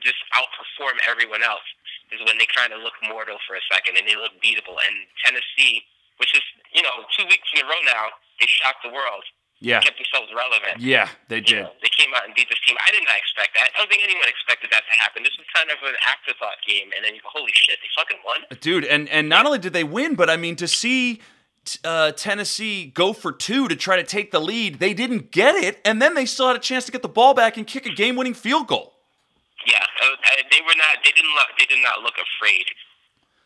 [0.08, 1.68] just outperform everyone else
[2.16, 4.80] is when they kind of look mortal for a second and they look beatable.
[4.80, 4.96] And
[5.28, 5.84] Tennessee,
[6.24, 6.42] which is,
[6.72, 9.28] you know, two weeks in a row now, they shocked the world,
[9.60, 9.82] Yeah.
[9.84, 10.80] kept themselves relevant.
[10.80, 11.62] Yeah, they You did.
[11.68, 12.78] know, they came out and beat this team.
[12.88, 13.70] I did not expect that.
[13.76, 15.24] I don't think anyone expected that to happen.
[15.24, 18.20] This was kind of an afterthought game, and then you go, holy shit, they fucking
[18.24, 18.46] won.
[18.62, 21.22] Dude, and and not only did they win, but I mean to see
[21.84, 25.82] uh, Tennessee go for two to try to take the lead, they didn't get it,
[25.84, 27.90] and then they still had a chance to get the ball back and kick a
[27.94, 28.94] game-winning field goal.
[29.68, 31.04] Yeah, uh, uh, they were not.
[31.04, 31.34] They didn't.
[31.36, 32.66] Look, they did not look afraid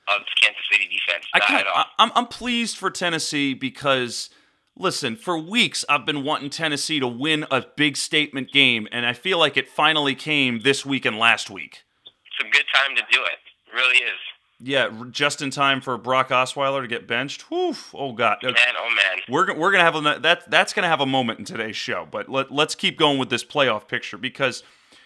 [0.08, 1.26] of Kansas City defense.
[1.34, 1.74] I not can't, at all.
[1.76, 4.30] I, I'm I'm pleased for Tennessee because
[4.78, 9.14] listen, for weeks I've been wanting Tennessee to win a big statement game, and I
[9.14, 11.84] feel like it finally came this week and last week.
[12.06, 13.40] it's a good time to do it.
[13.68, 14.20] It really is.
[14.64, 17.42] Yeah, just in time for Brock Osweiler to get benched.
[17.50, 18.38] Whew, oh god.
[18.44, 19.24] Man, oh man.
[19.28, 22.30] We're, we're gonna have a that that's gonna have a moment in today's show, but
[22.30, 24.62] let, let's keep going with this playoff picture because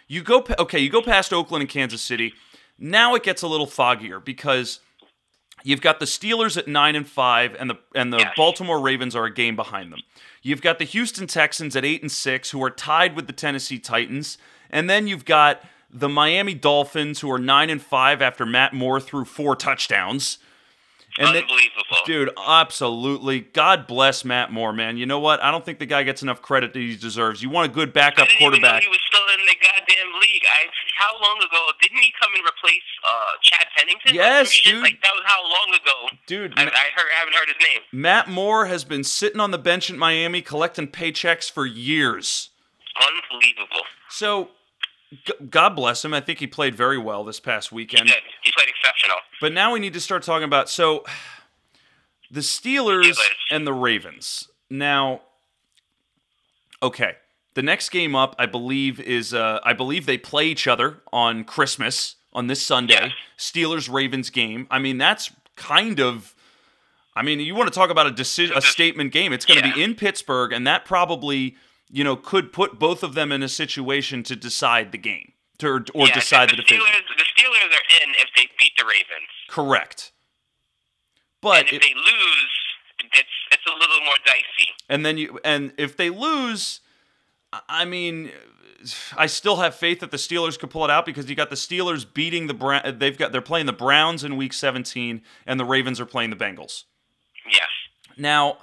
[0.08, 2.34] you go okay, you go past Oakland and Kansas City.
[2.78, 4.80] Now it gets a little foggier because
[5.64, 8.26] you've got the Steelers at nine and five, and the and the.
[8.36, 10.02] Baltimore Ravens are a game behind them.
[10.42, 13.80] You've got the Houston Texans at eight and six, who are tied with the Tennessee
[13.80, 14.38] Titans,
[14.70, 19.00] and then you've got the Miami Dolphins, who are nine and five after Matt Moore
[19.00, 20.40] threw four touchdowns.
[21.18, 21.98] And then, Unbelievable.
[22.06, 23.40] Dude, absolutely.
[23.40, 24.98] God bless Matt Moore, man.
[24.98, 25.42] You know what?
[25.42, 27.42] I don't think the guy gets enough credit that he deserves.
[27.42, 28.84] You want a good backup didn't even know quarterback.
[28.84, 30.44] he was still in the goddamn league.
[30.44, 34.16] I how long ago didn't he come and replace uh, Chad Pennington?
[34.16, 34.82] Yes, dude.
[34.82, 36.18] Like that was how long ago?
[36.28, 37.06] Dude, I, Ma- I heard.
[37.16, 37.82] I haven't heard his name.
[37.92, 42.50] Matt Moore has been sitting on the bench in Miami collecting paychecks for years.
[42.98, 43.82] Unbelievable.
[44.10, 44.50] So,
[45.26, 46.14] g- God bless him.
[46.14, 48.08] I think he played very well this past He weekend.
[48.08, 48.18] did.
[48.44, 49.18] He played exceptional.
[49.42, 51.04] But now we need to start talking about so
[52.32, 53.20] the Steelers Steelers.
[53.52, 54.48] and the Ravens.
[54.70, 55.22] Now,
[56.82, 57.16] okay,
[57.56, 61.44] The next game up, I believe, is uh, I believe they play each other on
[61.46, 63.14] Christmas on this Sunday.
[63.38, 64.68] Steelers Ravens game.
[64.70, 66.36] I mean, that's kind of.
[67.16, 69.32] I mean, you want to talk about a decision, a statement game.
[69.32, 69.74] It's going to Yeah.
[69.76, 71.56] be in Pittsburgh, and that probably,
[71.90, 75.68] you know, could put both of them in a situation to decide the game, to,
[75.68, 76.86] or, or yeah, decide the the division.
[76.86, 79.30] Steelers, the Steelers are in if they beat the Ravens.
[79.48, 80.12] Correct.
[81.42, 82.52] But and if it- they lose,
[83.14, 84.72] it's it's a little more dicey.
[84.90, 86.82] and then you and if they lose,
[87.70, 88.32] I- mean,
[89.18, 91.56] I still have faith that the Steelers could pull it out because you got the
[91.56, 92.98] Steelers beating the Brown.
[93.00, 96.36] They've got they're playing the Browns in Week 17, and the Ravens are playing the
[96.36, 96.84] Bengals.
[97.50, 97.68] Yes.
[98.18, 98.58] Now,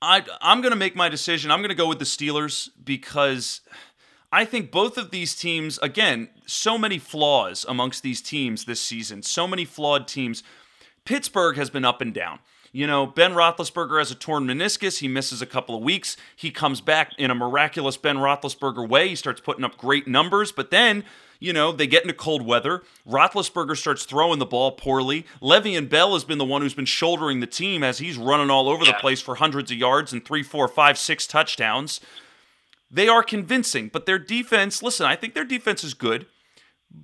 [0.00, 1.50] I I'm going to make my decision.
[1.50, 3.60] I'm going to go with the Steelers because
[4.30, 9.22] I think both of these teams again, so many flaws amongst these teams this season.
[9.22, 10.42] So many flawed teams.
[11.04, 12.38] Pittsburgh has been up and down.
[12.74, 15.00] You know, Ben Roethlisberger has a torn meniscus.
[15.00, 16.16] He misses a couple of weeks.
[16.34, 19.08] He comes back in a miraculous Ben Roethlisberger way.
[19.08, 21.04] He starts putting up great numbers, but then,
[21.38, 22.82] you know, they get into cold weather.
[23.06, 25.26] Roethlisberger starts throwing the ball poorly.
[25.42, 28.70] Le'Veon Bell has been the one who's been shouldering the team as he's running all
[28.70, 32.00] over the place for hundreds of yards and three, four, five, six touchdowns.
[32.90, 36.24] They are convincing, but their defense, listen, I think their defense is good,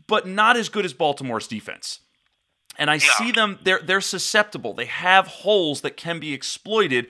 [0.06, 2.00] but not as good as Baltimore's defense
[2.78, 4.72] and I see them they're they're susceptible.
[4.72, 7.06] They have holes that can be exploited.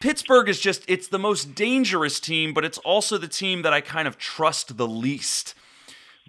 [0.00, 3.80] Pittsburgh is just it's the most dangerous team, but it's also the team that I
[3.80, 5.54] kind of trust the least.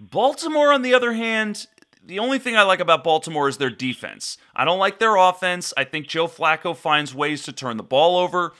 [0.00, 1.66] Baltimore on the other hand,
[2.04, 4.38] the only thing I like about Baltimore is their defense.
[4.56, 5.74] I don't like their offense.
[5.76, 8.54] I think Joe Flacco finds ways to turn the ball over.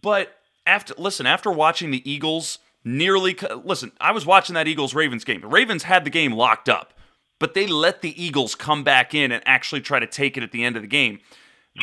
[0.00, 5.24] But after listen, after watching the Eagles nearly listen, I was watching that Eagles Ravens
[5.24, 5.42] game.
[5.42, 6.91] The Ravens had the game locked up,
[7.42, 10.52] but they let the Eagles come back in and actually try to take it at
[10.52, 11.18] the end of the game.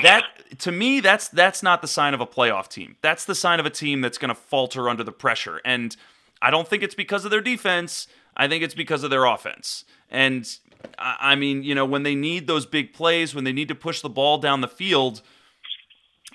[0.03, 0.23] That
[0.59, 2.95] to me, that's that's not the sign of a playoff team.
[3.01, 5.59] That's the sign of a team that's going to falter under the pressure.
[5.65, 5.97] And
[6.41, 8.07] I don't think it's because of their defense.
[8.37, 9.83] I think it's because of their offense.
[10.09, 10.49] And
[10.97, 13.75] I I mean, you know, when they need those big plays, when they need to
[13.75, 15.21] push the ball down the field,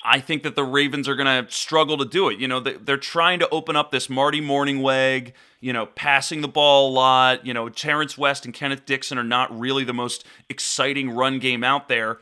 [0.07, 2.38] I think that the Ravens are going to struggle to do it.
[2.38, 6.48] You know, they- they're trying to open up this Marty Mornhinweg, you know, passing the
[6.48, 7.46] ball a lot.
[7.46, 11.64] You know, Terrence West and Kenneth Dixon are not really the most exciting run game
[11.64, 12.18] out there.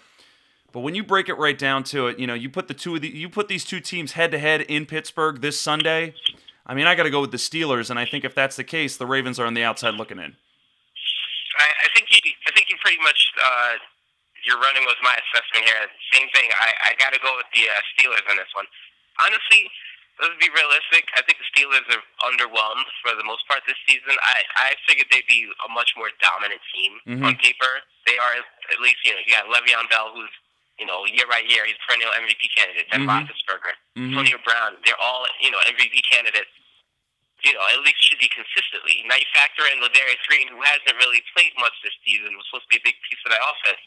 [0.71, 2.95] But when you break it right down to it, you know, you put the two
[2.95, 6.15] of the, you put these two teams head to head in Pittsburgh this Sunday.
[6.65, 8.65] I mean, I got to go with the Steelers, and I think if that's the
[8.65, 10.37] case, the Ravens are on the outside looking in.
[11.59, 12.31] I, I think you.
[12.47, 13.33] I think you pretty much.
[13.45, 13.77] Uh,
[14.45, 15.87] you're running with my assessment here.
[16.15, 16.51] Same thing.
[16.59, 18.67] I, I got to go with the uh, Steelers on this one.
[19.23, 19.71] Honestly,
[20.21, 21.07] let's be realistic.
[21.15, 24.15] I think the Steelers are underwhelmed for the most part this season.
[24.19, 27.23] I, I figured they'd be a much more dominant team Mhm.
[27.27, 27.73] on paper.
[28.07, 28.35] They are
[28.73, 30.33] at least, you know, you got Le'Veon Bell, who's,
[30.79, 32.91] you know, year by year, he's a perennial MVP candidate.
[32.91, 33.11] Ben Mhm.
[33.29, 34.11] Roethlisberger, Mhm.
[34.11, 36.51] Antonio Brown, they're all, you know, MVP candidates.
[37.43, 39.03] You know, at least should be consistently.
[39.07, 42.65] Now you factor in Ladarius Green, who hasn't really played much this season, was supposed
[42.65, 43.83] to be a big piece of that offense,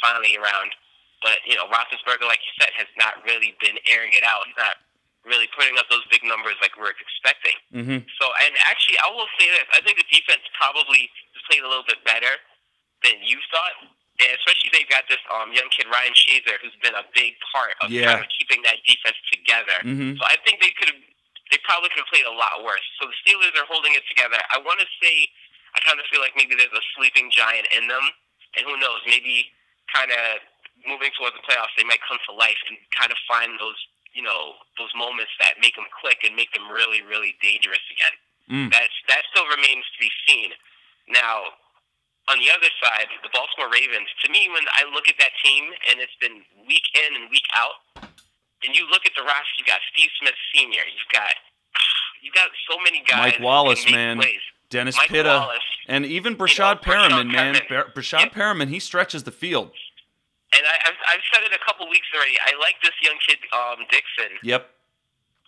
[0.00, 0.74] finally around.
[1.22, 4.44] But you know, Roethlisberger, like you said, has not really been airing it out.
[4.46, 4.76] He's not
[5.24, 7.56] really putting up those big numbers like we're expecting.
[7.74, 7.98] Mm-hmm.
[8.20, 11.68] So, and actually, I will say this: I think the defense probably has played a
[11.68, 12.36] little bit better
[13.02, 13.96] than you thought.
[14.16, 17.76] And especially they've got this um, young kid Ryan Shazier, who's been a big part
[17.84, 18.16] of Yeah.
[18.16, 19.76] kind of keeping that defense together.
[19.84, 20.16] Mhm.
[20.16, 21.00] So I think they could have,
[21.52, 22.80] they probably could have played a lot worse.
[22.96, 24.40] So the Steelers are holding it together.
[24.56, 25.28] I want to say,
[25.76, 28.08] I kind of feel like maybe there's a sleeping giant in them,
[28.56, 29.52] and who knows, maybe
[29.96, 30.44] kind of
[30.84, 33.80] moving towards the playoffs, they might come to life and kind of find those,
[34.12, 38.14] you know, those moments that make them click and make them really, really dangerous again.
[38.46, 38.68] Mm.
[38.70, 40.52] That's that still remains to be seen.
[41.08, 41.56] Now,
[42.28, 44.06] on the other side, the Baltimore Ravens.
[44.22, 47.46] To me, when I look at that team and it's been week in and week
[47.56, 48.06] out,
[48.62, 51.34] and you look at the roster, you got Steve Smith Senior, you've got
[52.22, 53.34] you got so many guys.
[53.34, 54.18] Mike Wallace, man.
[54.18, 54.42] Plays.
[54.70, 55.58] Dennis Mike Pitta, Wallace.
[55.86, 57.56] and even know, Breshad Breshad Perriman, man.
[57.68, 58.32] Bar- Breshad Yep.
[58.34, 59.70] Perriman, he stretches the field.
[60.54, 62.38] And I, I've, I've said it a couple weeks already.
[62.46, 64.38] I like this young kid, um, Dixon.
[64.46, 64.62] Yep.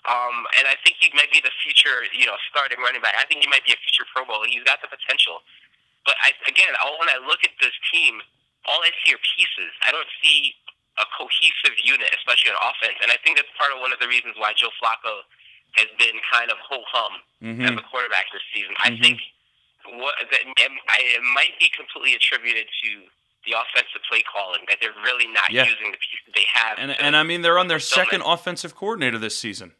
[0.09, 3.15] Um, and I think he might be the future, you know, starting running back.
[3.19, 4.43] I think he might be a future Pro Bowl.
[4.49, 5.43] He's got the potential.
[6.07, 8.19] But I, again, all, when I look at this team,
[8.67, 9.71] all I see are pieces.
[9.87, 10.55] I don't see
[10.99, 12.99] a cohesive unit, especially on offense.
[13.05, 15.23] And I think that's part of one of the reasons why Joe Flacco
[15.79, 17.13] has been kind of ho hum
[17.45, 17.63] Mhm.
[17.69, 18.75] as a quarterback this season.
[18.83, 19.03] I Mhm.
[19.03, 19.19] think
[20.01, 22.91] what that I, it might be completely attributed to
[23.49, 25.65] the offensive play calling that they're really not Yeah.
[25.65, 26.77] using the pieces they have.
[26.77, 29.73] And and I mean they're on their second offensive coordinator this season.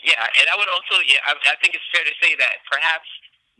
[0.00, 3.04] Yeah, and I would also, yeah, I, I think it's fair to say that perhaps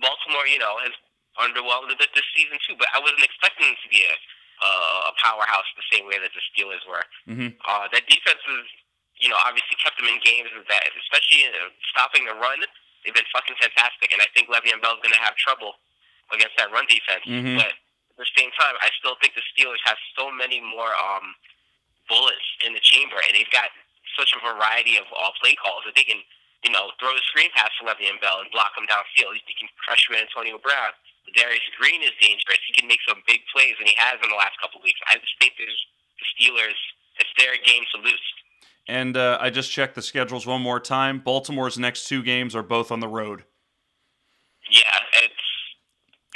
[0.00, 0.96] Baltimore, you know, has
[1.36, 2.72] underwhelmed a bit this season too.
[2.80, 4.14] But I wasn't expecting them to be a,
[4.64, 7.04] uh, a powerhouse the same way that the Steelers were.
[7.28, 8.64] hmm Uh, that defense was,
[9.20, 12.64] you know, obviously kept them in games with that, especially uh, stopping the run.
[13.04, 15.76] They've been fucking fantastic, and I think Le'Veon Bell's going to have trouble
[16.32, 17.24] against that run defense.
[17.28, 17.60] Mhm.
[17.60, 17.76] But
[18.20, 21.32] the same time, I still think the Steelers have so many more um,
[22.06, 23.72] bullets in the chamber, and they've got
[24.18, 26.20] such a variety of all play calls that they can,
[26.60, 29.40] you know, throw a screen pass to Le'Veon Bell and block him downfield.
[29.48, 30.92] They can crush pressure Antonio Brown.
[31.32, 32.58] Darius Green is dangerous.
[32.66, 35.00] He can make some big plays, and he has in the last couple of weeks.
[35.08, 35.80] I just think there's
[36.18, 36.78] the Steelers.
[37.18, 38.26] It's their game to lose.
[38.88, 41.20] And uh, I just checked the schedules one more time.
[41.20, 43.44] Baltimore's next two games are both on the road.
[44.70, 45.34] Yeah, it's.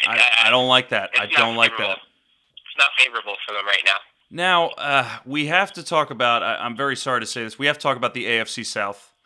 [0.06, 1.10] I, I don't like that.
[1.18, 1.98] I don't like that.
[1.98, 3.96] It's not favorable for them right now.
[4.30, 7.66] Now, uh, we have to talk about, I, I'm very sorry to say this, we
[7.66, 9.10] have to talk about the AFC South.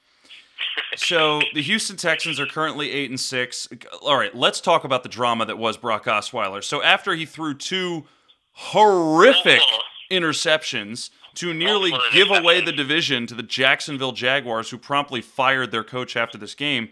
[0.96, 3.68] So the Houston Texans are currently eight and six.
[4.02, 6.64] All right, let's talk about the drama that was Brock Osweiler.
[6.64, 8.04] So after he threw two
[8.52, 9.84] horrific Awful.
[10.10, 15.70] interceptions to nearly Awful give away the division to the Jacksonville Jaguars, who promptly fired
[15.70, 16.88] their coach after this game.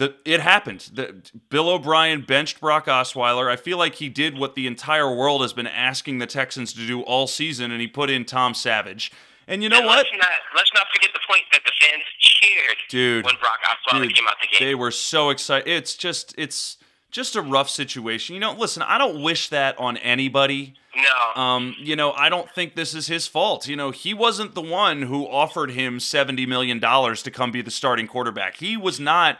[0.00, 0.92] The, it happened.
[0.94, 1.14] The,
[1.50, 3.50] Bill O'Brien benched Brock Osweiler.
[3.50, 6.86] I feel like he did what the entire world has been asking the Texans to
[6.86, 9.12] do all season, and he put in Tom Savage.
[9.46, 9.98] And you know and what?
[9.98, 14.04] Let's not, let's not forget the point that the fans cheered Dude, when Brock Osweiler
[14.04, 14.66] dude, came out the game.
[14.68, 15.68] They were so excited.
[15.68, 16.78] It's just it's
[17.10, 18.32] just a rough situation.
[18.32, 20.76] You know, listen, I don't wish that on anybody.
[20.96, 21.42] no.
[21.42, 23.68] Um, you know, I don't think this is his fault.
[23.68, 27.60] You know, he wasn't the one who offered him seventy million dollars to come be
[27.60, 28.56] the starting quarterback.
[28.56, 29.38] He was not.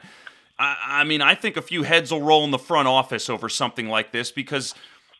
[0.61, 3.49] I, I mean, I think a few heads will roll in the front office over
[3.49, 4.75] something like this because.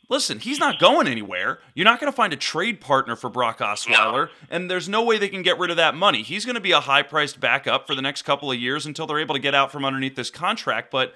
[0.09, 1.61] Listen, he's not going anywhere.
[1.73, 5.19] You're not going to find a trade partner for Brock Osweiler, and there's no way
[5.19, 6.23] they can get rid of that money.
[6.23, 9.07] He's going to be a high priced backup for the next couple of years until
[9.07, 10.91] they're able to get out from underneath this contract.
[10.91, 11.15] But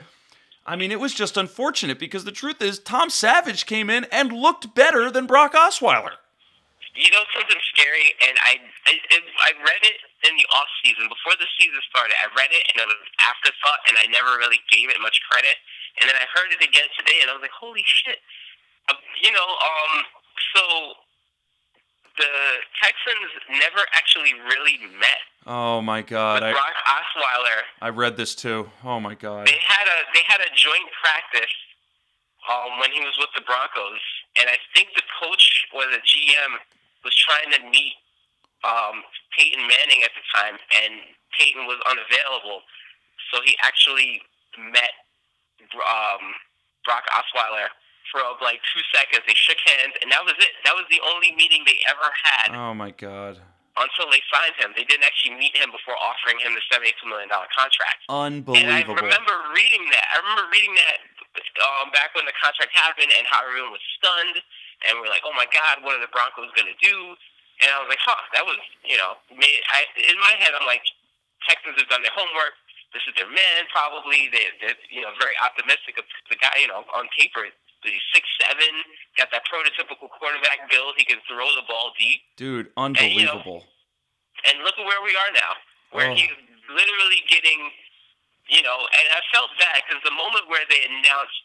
[0.64, 4.30] I mean, it was just unfortunate because the truth is, Tom Savage came in and
[4.30, 6.12] looked better than Brock Osweiler.
[6.94, 8.92] You know something scary, and I I,
[9.40, 12.16] I read it in the off season before the season started.
[12.20, 15.20] I read it and it was an afterthought, and I never really gave it much
[15.28, 15.56] credit.
[16.00, 18.18] And then I heard it again today, and I was like, "Holy shit!"
[18.88, 19.92] Uh, you know, um,
[20.56, 20.62] so
[22.18, 22.32] the
[22.82, 23.30] Texans
[23.62, 27.60] never actually really met Oh my God, with I Brock Osweiler.
[27.82, 28.70] I read this too.
[28.82, 29.46] Oh my God.
[29.46, 31.52] They had a they had a joint practice
[32.48, 34.00] um, when he was with the Broncos,
[34.40, 36.52] and I think the coach or the GM
[37.04, 37.92] was trying to meet
[38.64, 39.04] um,
[39.36, 40.92] Peyton Manning at the time, and
[41.36, 42.64] Peyton was unavailable,
[43.30, 44.22] so he actually
[44.72, 44.94] met
[45.74, 46.32] um,
[46.84, 47.68] Brock Osweiler
[48.12, 49.24] for like two seconds.
[49.26, 50.52] They shook hands, and that was it.
[50.64, 53.40] That was the only meeting they ever had Oh my God.
[53.76, 54.70] until they signed him.
[54.76, 58.06] They didn't actually meet him before offering him the seventy-two million dollar contract.
[58.08, 58.60] Unbelievable!
[58.60, 60.06] And I remember reading that.
[60.14, 60.98] I remember reading that
[61.82, 64.38] um, back when the contract happened and how everyone was stunned.
[64.84, 67.16] And we're like, oh my God, what are the Broncos going to do?
[67.62, 70.66] And I was like, huh, that was, you know, made, I, in my head, I'm
[70.66, 70.82] like,
[71.46, 72.56] Texans have done their homework.
[72.90, 74.30] This is their man, probably.
[74.30, 77.46] They, they're, you know, very optimistic of the guy, you know, on paper.
[77.84, 78.72] He's six seven,
[79.20, 80.96] got that prototypical quarterback build.
[80.96, 82.24] He can throw the ball deep.
[82.40, 83.60] Dude, you know, unbelievable.
[84.48, 85.52] And look at where we are now,
[85.92, 86.14] where Oh.
[86.16, 86.32] he's
[86.72, 87.70] literally getting,
[88.48, 91.44] you know, and I felt bad because the moment where they announced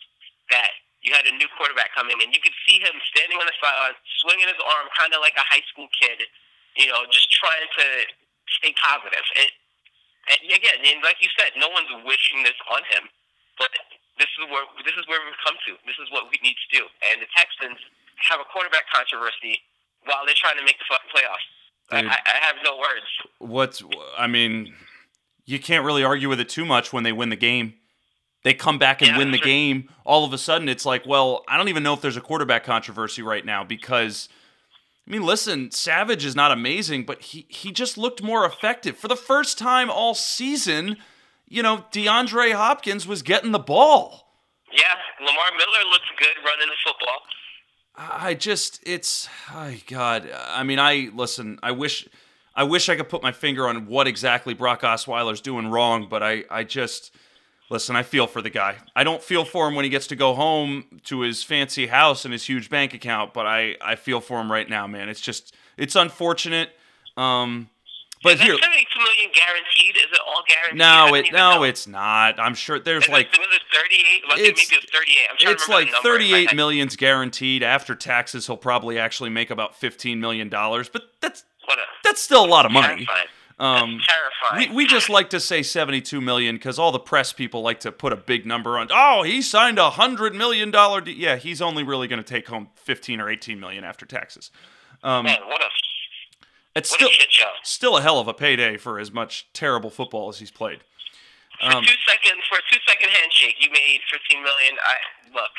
[0.56, 0.72] that
[1.02, 3.96] you had a new quarterback coming, and you could see him standing on the sideline,
[4.20, 6.28] swinging his arm, kind of like a high school kid,
[6.76, 7.86] you know, just trying to
[8.60, 9.24] stay positive.
[9.40, 9.52] It,
[10.30, 13.08] and again, and like you said, no one's wishing this on him,
[13.58, 13.72] but
[14.20, 15.80] this is where this is where we've come to.
[15.88, 16.84] This is what we need to do.
[17.10, 17.80] And the Texans
[18.28, 19.64] have a quarterback controversy
[20.04, 21.48] while they're trying to make the fucking playoffs.
[21.90, 22.12] I, Dude.
[22.12, 23.10] I I have no words.
[23.40, 23.82] What's
[24.20, 24.76] I mean,
[25.46, 27.79] you can't really argue with it too much when they win the game.
[28.44, 29.46] They come back and Yeah, win the sure.
[29.46, 29.90] game.
[30.06, 32.64] All of a sudden, it's like, well, I don't even know if there's a quarterback
[32.64, 34.30] controversy right now because,
[35.08, 39.08] I mean, listen, Savage is not amazing, but he he just looked more effective for
[39.10, 40.98] the first time all season.
[41.48, 44.26] You know, DeAndre Hopkins was getting the ball.
[44.72, 44.84] Yeah,
[45.20, 47.22] Lamar Miller looks good running the football.
[47.98, 50.30] I just it's oh God.
[50.48, 51.60] I mean, I listen.
[51.62, 52.08] I wish
[52.56, 56.24] I wish I could put my finger on what exactly Brock Osweiler's doing wrong, but
[56.24, 57.14] I I just
[57.70, 57.96] listen.
[57.96, 58.78] I feel for the guy.
[58.96, 62.26] I don't feel for him when he gets to go home to his fancy house
[62.26, 65.10] and his huge bank account, but I I feel for him right now, man.
[65.10, 66.70] It's just it's unfortunate.
[67.18, 67.70] Um,
[68.22, 69.96] but Is that here, seventy-two million guaranteed?
[69.96, 70.78] Is it all guaranteed?
[70.78, 71.64] No, it no, know.
[71.64, 72.38] it's not.
[72.40, 74.24] I'm sure there's Is like it, was it thirty-eight?
[74.30, 75.48] I It's- maybe it was thirty-eight.
[75.48, 79.30] I'm it's like the number in my 38 million's guaranteed after taxes he'll probably actually
[79.30, 81.46] make about 15 million dollars but that's
[82.04, 83.28] that's still a lot of money terrifying.
[83.60, 84.70] Um terrifying.
[84.70, 87.92] we, we just like to say 72 million because all the press people like to
[87.92, 91.12] put a big number on oh he signed a hundred million dollar de-.
[91.14, 94.50] yeah he's only really going to take home 15 or 18 million after taxes
[95.04, 95.66] um Man, what a
[96.76, 97.52] it's what still a shit show.
[97.64, 100.80] still a hell of a payday for as much terrible football as he's played
[101.60, 104.78] For Um, two seconds, for a two second handshake, you made fifteen million.
[104.80, 104.96] I
[105.36, 105.52] look.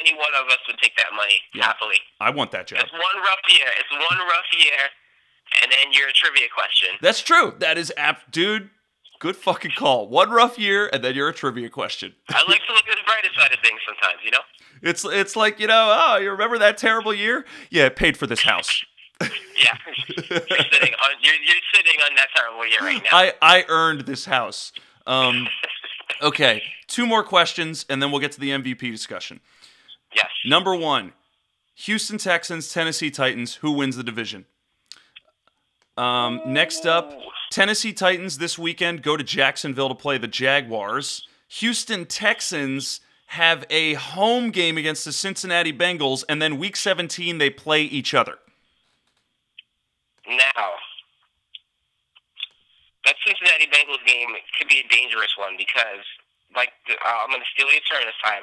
[0.00, 1.66] Any one of us would take that money Yeah.
[1.70, 2.00] happily.
[2.18, 2.80] I want that job.
[2.82, 3.68] It's one rough year.
[3.78, 4.90] It's one rough year,
[5.62, 6.90] and then you're a trivia question.
[7.00, 7.54] That's true.
[7.58, 8.70] That is app, dude.
[9.18, 10.08] Good fucking call.
[10.08, 12.14] One rough year, and then you're a trivia question.
[12.28, 14.40] I like to look at the brighter side of things sometimes, you know.
[14.82, 15.94] It's it's like you know.
[15.98, 17.46] Oh, you remember that terrible year?
[17.70, 18.84] Yeah, it paid for this house.
[19.64, 19.74] Yeah,
[20.06, 20.22] you're
[20.70, 23.08] sitting on you're, you're sitting on that terrible year right now.
[23.10, 24.70] I I earned this house.
[25.06, 25.48] Um,
[26.22, 29.40] okay, two more questions, and then we'll get to the MVP discussion.
[30.14, 30.26] yes.
[30.44, 31.14] Number one,
[31.76, 33.54] Houston Texans, Tennessee Titans.
[33.56, 34.44] Who wins the division?
[35.96, 37.12] Um, next up,
[37.50, 41.26] Tennessee Titans this weekend go to Jacksonville to play the Jaguars.
[41.48, 47.50] Houston Texans have a home game against the Cincinnati Bengals, and then week 17 they
[47.50, 48.38] play each other.
[50.28, 50.74] Now,
[53.04, 56.02] that Cincinnati Bengals game could be a dangerous one because,
[56.54, 58.42] like, the, uh, I'm going to steal your turn this time.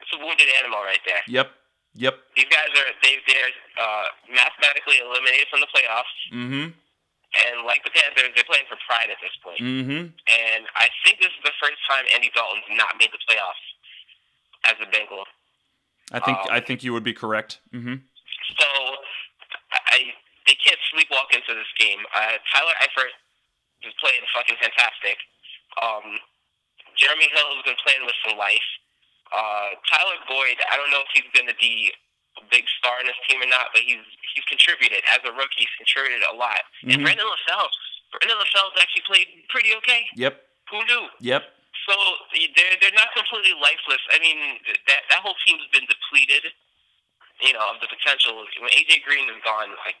[0.00, 1.20] It's a wounded animal right there.
[1.28, 1.50] Yep.
[1.94, 2.14] Yep.
[2.36, 6.66] These guys are they they're uh, mathematically eliminated from the playoffs, Mm-hmm.
[7.36, 9.60] And like the Panthers, they're playing for pride at this point.
[9.60, 10.16] Mm-hmm.
[10.16, 13.64] And I think this is the first time Andy Dalton's not made the playoffs
[14.64, 15.28] as a Bengal.
[16.12, 17.60] I think Um, I think you would be correct.
[17.72, 18.00] Mm-hmm.
[18.56, 18.66] So
[19.92, 20.16] I
[20.48, 22.00] they can't sleepwalk into this game.
[22.16, 23.12] Uh, Tyler Eifert
[23.84, 25.20] is playing fucking fantastic.
[25.76, 26.16] Um,
[26.96, 28.64] Jeremy Hill has been playing with some life.
[29.28, 31.92] Uh, Tyler Boyd, I don't know if he's going to be
[32.38, 34.02] a big star in this team or not, but he's
[34.34, 35.66] he's contributed as a rookie.
[35.66, 36.62] He's contributed a lot.
[36.84, 36.94] Mhm.
[36.94, 37.68] And Brandon LaFell,
[38.14, 40.06] Brandon LaFell's actually played pretty okay.
[40.14, 40.34] Yep.
[40.70, 41.04] Who knew?
[41.20, 41.42] Yep.
[41.88, 41.94] So
[42.54, 44.02] they're they're not completely lifeless.
[44.12, 46.52] I mean, that that whole team's been depleted.
[47.40, 48.34] You know, of the potential.
[48.58, 49.94] When AJ Green is gone, like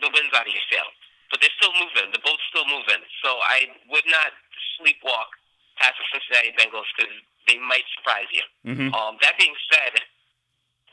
[0.00, 0.86] the wind's out of your sail.
[1.30, 2.12] But they're still moving.
[2.12, 3.02] The boat's still moving.
[3.24, 4.30] So I would not
[4.78, 5.32] sleepwalk
[5.80, 7.10] past the Cincinnati Bengals because
[7.48, 8.44] they might surprise you.
[8.62, 8.94] Mm-hmm.
[8.94, 9.98] Um, that being said,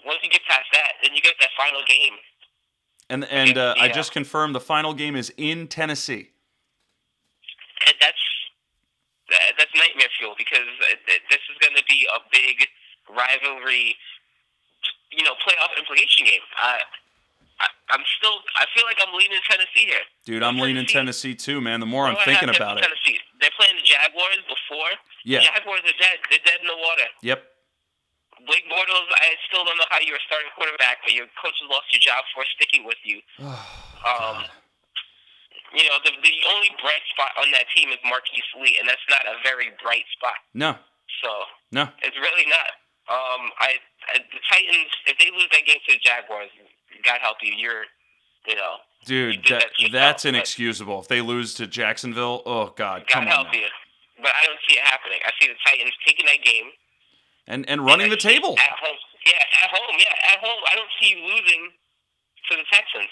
[0.05, 2.13] once you get past that, then you get that final game.
[3.09, 6.29] And and uh, I just confirmed the final game is in Tennessee.
[7.87, 8.23] and that's
[9.57, 10.65] that's nightmare fuel because
[11.05, 12.67] this is going to be a big
[13.09, 13.95] rivalry,
[15.11, 16.41] you know, playoff implication game.
[16.57, 16.81] I,
[17.59, 20.05] I, I'm still, I feel like I'm leaning Tennessee here.
[20.25, 21.79] Dude, I'm leaning Tennessee too, man.
[21.79, 22.81] The more I'm thinking about it.
[22.81, 23.19] Tennessee.
[23.41, 24.91] They're playing the Jaguars before.
[25.25, 25.39] Yeah.
[25.39, 26.17] The Jaguars are dead.
[26.29, 27.07] They're dead in the water.
[27.21, 27.43] Yep.
[28.49, 31.85] Blake Bortles, I still don't know how you were starting quarterback, but your coach lost
[31.93, 33.21] your job for sticking with you.
[33.99, 34.47] Um,
[35.75, 39.03] you know, the the only bright spot on that team is Marquise Lee, and that's
[39.11, 40.39] not a very bright spot.
[40.55, 40.79] No.
[41.21, 41.29] So
[41.75, 41.83] No.
[42.01, 42.79] it's really not.
[43.11, 43.75] Um, I,
[44.07, 46.49] I the Titans, if they lose that game to the Jaguars,
[47.03, 47.85] God help you, you're,
[48.47, 51.01] you know, Dude, did that, that that's inexcusable.
[51.01, 53.29] If they lose to Jacksonville, oh God, God come on.
[53.29, 53.59] help now.
[53.59, 53.67] you.
[54.23, 55.19] But I don't see it happening.
[55.27, 56.71] I see the Titans taking that game,
[57.49, 58.53] And and running the table.
[58.61, 59.01] at home.
[59.25, 59.95] Yeah, at home.
[59.97, 60.61] Yeah, at home.
[60.71, 61.73] I don't see you losing
[62.49, 63.09] to the Texans.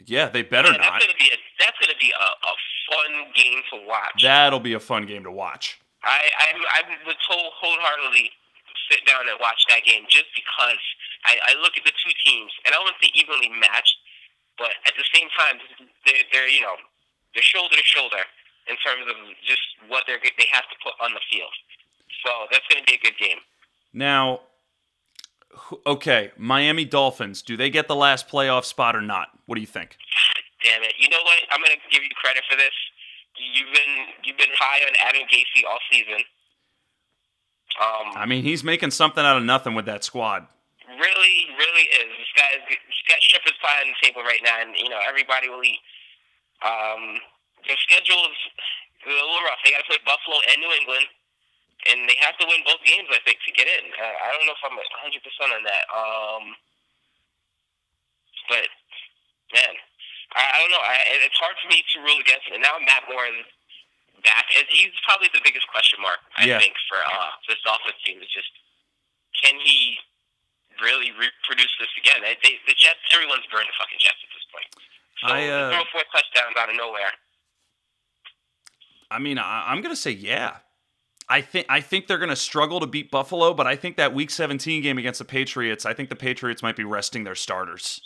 [0.00, 0.98] Yeah, they better Yeah, not.
[0.98, 2.54] That's gonna be a that's gonna be a, a
[2.88, 4.24] fun game to watch.
[4.24, 5.78] That'll be a fun game to watch.
[6.02, 8.32] I I I would whole, wholeheartedly
[8.90, 10.80] sit down and watch that game just because
[11.24, 13.96] I, I look at the two teams and I wouldn't say evenly matched,
[14.60, 15.60] but at the same time
[16.08, 16.80] they're they're you know
[17.36, 18.24] they're shoulder to shoulder
[18.66, 19.62] in terms of just
[19.92, 21.52] what they're they have to put on the field.
[22.24, 23.40] So that's going to be a good game.
[23.94, 24.40] Now,
[25.86, 27.42] okay, Miami Dolphins.
[27.42, 29.28] Do they get the last playoff spot or not?
[29.46, 29.96] What do you think?
[30.62, 30.94] Damn it!
[30.98, 31.38] You know what?
[31.52, 32.74] I'm going to give you credit for this.
[33.38, 36.26] You've been you've been high on Adam Gase all season.
[37.78, 40.46] Um, I mean, he's making something out of nothing with that squad.
[40.86, 42.10] really, really is.
[42.18, 45.48] This guy's this got shepherd's pie on the table right now, and you know everybody
[45.48, 45.78] will eat.
[46.62, 47.18] Um,
[47.66, 48.40] their schedule is
[49.06, 49.58] a little rough.
[49.62, 51.06] They got to play Buffalo and New England,
[51.90, 53.84] and they have to win both games, I think, to get in.
[53.92, 55.84] Uh, I don't know if I'm 100 percent on that.
[55.92, 56.44] Um,
[58.48, 58.68] but
[59.52, 59.74] man,
[60.36, 60.82] I, I don't know.
[60.84, 62.54] I, it's hard for me to rule against it.
[62.56, 63.24] And now Matt Moore
[64.24, 66.58] back, and he's probably the biggest question mark I Yeah.
[66.60, 68.20] think for uh, this offense team.
[68.24, 68.48] Is just
[69.44, 69.98] can he
[70.80, 72.24] really reproduce this again?
[72.24, 74.68] They, they, the Jets, everyone's burned the fucking Jets at this point.
[75.20, 77.12] So I, uh, throw four touchdowns out of nowhere.
[79.10, 80.64] I mean, I, I'm gonna say yeah.
[81.28, 84.30] I think I think they're gonna struggle to beat Buffalo, but I think that Week
[84.30, 88.00] 17 game against the Patriots, I think the Patriots might be resting their starters.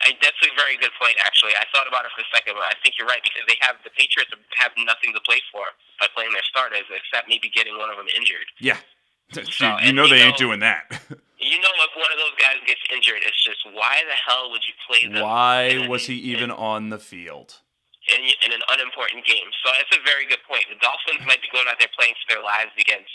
[0.00, 1.52] I, that's a very good point, actually.
[1.58, 3.76] I thought about it for a second, but I think you're right because they have
[3.82, 5.64] the Patriots have nothing to play for
[6.00, 8.46] by playing their starters, except maybe getting one of them injured.
[8.60, 8.78] Yeah,
[9.32, 10.88] Dude, you and know they you ain't know- doing that.
[11.40, 14.60] You know, if one of those guys gets injured, it's just why the hell would
[14.66, 15.22] you play them?
[15.22, 17.60] Why was he even on the field?
[18.08, 19.48] In, in an unimportant game.
[19.64, 20.64] So that's a very good point.
[20.72, 23.12] The Dolphins might be going out there playing for their lives against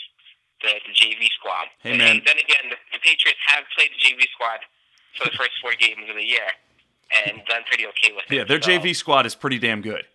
[0.62, 1.68] the, the JV squad.
[1.82, 4.62] Hey, and then again, the, the Patriots have played the JV squad
[5.18, 6.46] for the first four games of the year
[7.12, 8.34] and done pretty okay with it.
[8.34, 10.06] Yeah, their So, JV squad is pretty damn good.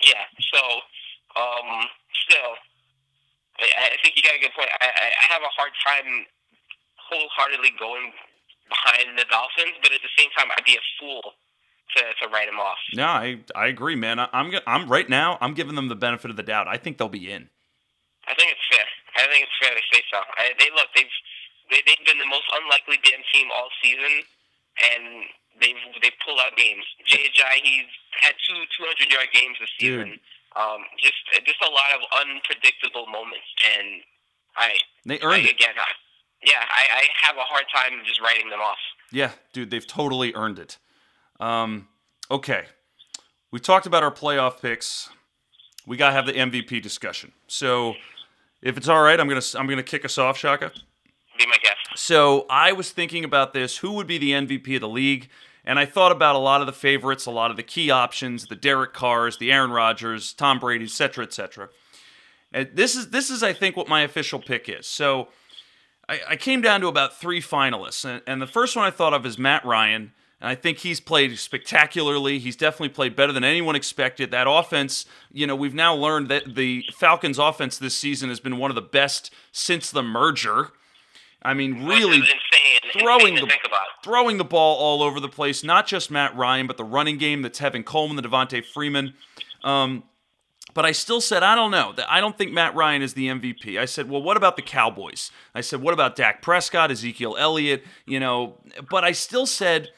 [0.00, 0.60] Yeah, so
[1.36, 1.84] um,
[2.26, 2.56] still,
[3.60, 4.72] I, I think you got a good point.
[4.80, 6.24] I, I I have a hard time
[6.96, 8.12] wholeheartedly going
[8.70, 11.36] behind the Dolphins, but at the same time, I'd be a fool
[11.96, 12.78] to, to write them off.
[12.94, 14.18] No, I I agree, man.
[14.18, 15.38] I, I'm I'm right now.
[15.40, 16.68] I'm giving them the benefit of the doubt.
[16.68, 17.48] I think they'll be in.
[18.28, 18.86] I think it's fair.
[19.16, 20.18] I think it's fair to say so.
[20.38, 21.10] I, they look, they've
[21.70, 24.22] they, they've been the most unlikely damn team all season,
[24.82, 25.24] and
[25.60, 26.84] they've they pull out games.
[27.06, 27.86] Jai he's
[28.22, 30.18] had two 200 yard games this season.
[30.18, 30.20] Dude.
[30.56, 33.46] Um, just just a lot of unpredictable moments,
[33.78, 34.02] and
[34.56, 35.54] I They I, earned it.
[35.54, 35.86] again, I,
[36.42, 38.78] yeah, I, I have a hard time just writing them off.
[39.12, 40.78] Yeah, dude, they've totally earned it.
[41.40, 41.88] Um,
[42.30, 42.64] okay,
[43.50, 45.08] we talked about our playoff picks.
[45.86, 47.32] We gotta have the MVP discussion.
[47.48, 47.94] So,
[48.62, 50.70] if it's all right, I'm gonna I'm gonna kick us off, Shaka.
[51.38, 51.76] Be my guest.
[51.96, 55.28] So I was thinking about this: who would be the MVP of the league?
[55.64, 58.46] And I thought about a lot of the favorites, a lot of the key options,
[58.46, 61.68] the Derek Carrs, the Aaron Rodgers, Tom Brady, et cetera, et cetera.
[62.52, 64.86] And this is this is I think what my official pick is.
[64.86, 65.28] So
[66.08, 69.14] I, I came down to about three finalists, and, and the first one I thought
[69.14, 70.12] of is Matt Ryan.
[70.40, 72.38] And I think he's played spectacularly.
[72.38, 74.30] He's definitely played better than anyone expected.
[74.30, 78.56] That offense, you know, we've now learned that the Falcons' offense this season has been
[78.56, 80.68] one of the best since the merger.
[81.42, 83.02] I mean, really Which is insane.
[83.02, 83.52] throwing the-
[84.02, 85.62] throwing the ball all over the place.
[85.62, 89.14] Not just Matt Ryan, but the running game that's Tevin Coleman, the Devonta Freeman.
[89.62, 90.04] Um,
[90.72, 91.94] but I still said I don't know.
[92.08, 93.78] I don't think Matt Ryan is the MVP.
[93.78, 95.30] I said, well, what about the Cowboys?
[95.54, 97.84] I said, what about Dak Prescott, Ezekiel Elliott?
[98.06, 98.56] You know,
[98.90, 99.90] but I still said.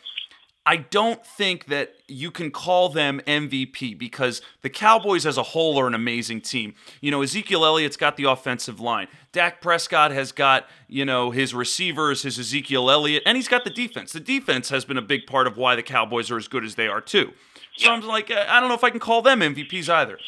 [0.65, 5.79] I don't think that you can call them MVP because the Cowboys as a whole
[5.79, 6.75] are an amazing team.
[7.01, 9.09] You know, Ezekiel Elliott's got the offensive line.
[9.33, 13.71] Dak Prescott has got, you know, his receivers, his Ezekiel Elliott, and he's got the
[13.71, 14.13] defense.
[14.13, 16.77] The defense has been a big part of why the Cowboys are as good as
[16.77, 17.33] they are, too.
[17.77, 20.19] So I'm like, uh, I don't know if I can call them MVPs either.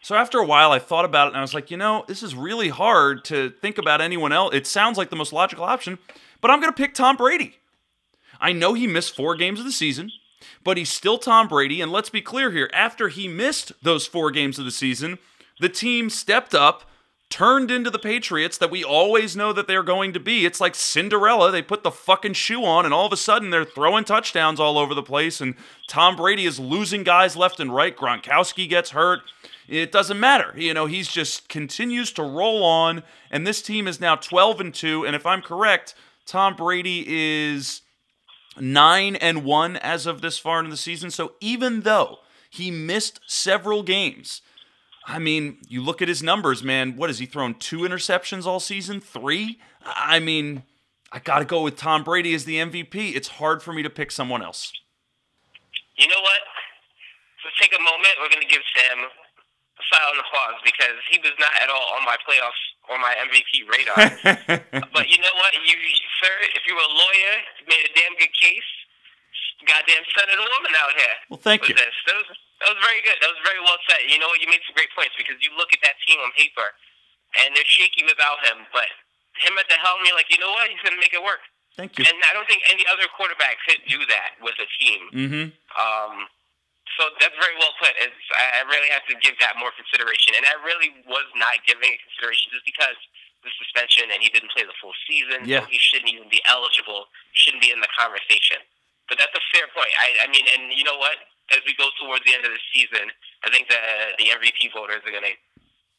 [0.00, 2.22] So after a while, I thought about it and I was like, you know, this
[2.22, 4.54] is really hard to think about anyone else.
[4.54, 5.98] It sounds like the most logical option,
[6.40, 7.58] but I'm going to pick Tom Brady.
[8.42, 10.10] I know he missed four games of the season,
[10.64, 11.80] but he's still Tom Brady.
[11.80, 15.18] And let's be clear here after he missed those four games of the season,
[15.60, 16.82] the team stepped up,
[17.30, 20.44] turned into the Patriots that we always know that they're going to be.
[20.44, 21.52] It's like Cinderella.
[21.52, 24.76] They put the fucking shoe on, and all of a sudden they're throwing touchdowns all
[24.76, 25.40] over the place.
[25.40, 25.54] And
[25.86, 27.96] Tom Brady is losing guys left and right.
[27.96, 29.20] Gronkowski gets hurt.
[29.68, 30.52] It doesn't matter.
[30.56, 34.74] You know, he's just continues to roll on, and this team is now 12 and
[34.74, 35.06] 2.
[35.06, 35.94] And if I'm correct,
[36.26, 37.81] Tom Brady is
[38.58, 41.10] nine and one as of this far in the season.
[41.10, 42.18] So even though
[42.50, 44.42] he missed several games,
[45.06, 46.96] I mean, you look at his numbers, man.
[46.96, 47.54] What has he thrown?
[47.54, 49.00] Two interceptions all season?
[49.00, 49.58] Three?
[49.84, 50.62] I mean,
[51.10, 53.14] I got to go with Tom Brady as the MVP.
[53.14, 54.72] It's hard for me to pick someone else.
[55.96, 56.40] You know what?
[57.44, 58.14] Let's take a moment.
[58.20, 59.08] We're going to give Sam
[59.82, 63.66] a silent applause because he was not at all on my playoffs or my MVP
[63.66, 63.98] radar.
[64.94, 65.50] but you know what?
[65.58, 65.74] You,
[66.22, 68.70] sir, if you were a lawyer, you made a damn good case.
[69.62, 71.16] Goddamn son of a woman out here.
[71.30, 71.74] well, thank you.
[71.78, 71.94] this.
[72.10, 73.14] That was, that was very good.
[73.22, 74.06] That was very well said.
[74.10, 74.42] You know what?
[74.42, 76.66] You made some great points because you look at that team on paper
[77.38, 78.90] and they're shaky without him, but
[79.38, 80.66] him at the helm, you're like, you know what?
[80.66, 81.40] He's going to make it work.
[81.78, 82.04] Thank you.
[82.04, 85.00] And I don't think any other quarterback could do that with a team.
[85.14, 85.44] Mm-hmm.
[85.78, 86.28] Um,
[86.98, 87.92] so that's very well put.
[87.96, 91.88] It's, I really have to give that more consideration, and I really was not giving
[91.88, 92.98] it consideration just because
[93.42, 95.44] the suspension and he didn't play the full season.
[95.44, 95.66] Yeah.
[95.66, 97.10] So he shouldn't even be eligible.
[97.34, 98.62] Shouldn't be in the conversation.
[99.10, 99.90] But that's a fair point.
[99.98, 101.18] I, I mean, and you know what?
[101.50, 103.10] As we go towards the end of the season,
[103.44, 103.82] I think the
[104.16, 105.36] the MVP voters are going to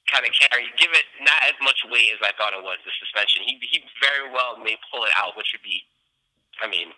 [0.08, 2.80] kind of carry, give it not as much weight as I thought it was.
[2.88, 3.44] The suspension.
[3.44, 5.84] He he very well may pull it out, which would be,
[6.64, 6.96] I mean,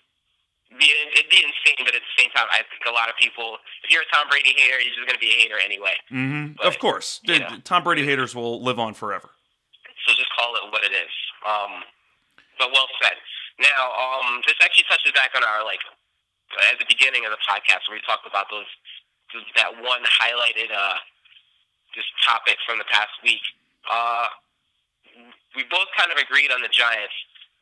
[0.81, 1.79] it'd be insane.
[1.85, 4.27] But at the same time, I think a lot of people, if you're a Tom
[4.29, 5.95] Brady hater, you're just going to be a hater anyway.
[6.11, 6.59] Mm-hmm.
[6.59, 7.19] But, Of course.
[7.23, 7.57] you know.
[7.63, 9.29] Tom Brady haters will live on forever.
[10.07, 11.13] So just call it what it is.
[11.47, 11.81] Um,
[12.59, 13.17] but well said.
[13.59, 15.79] Now, um, this actually touches back on our like
[16.71, 18.67] at the beginning of the podcast where we talked about those
[19.33, 20.95] those- that one highlighted uh
[21.95, 23.41] this topic from the past week.
[23.89, 24.27] Uh,
[25.55, 27.15] we both kind of agreed on the Giants.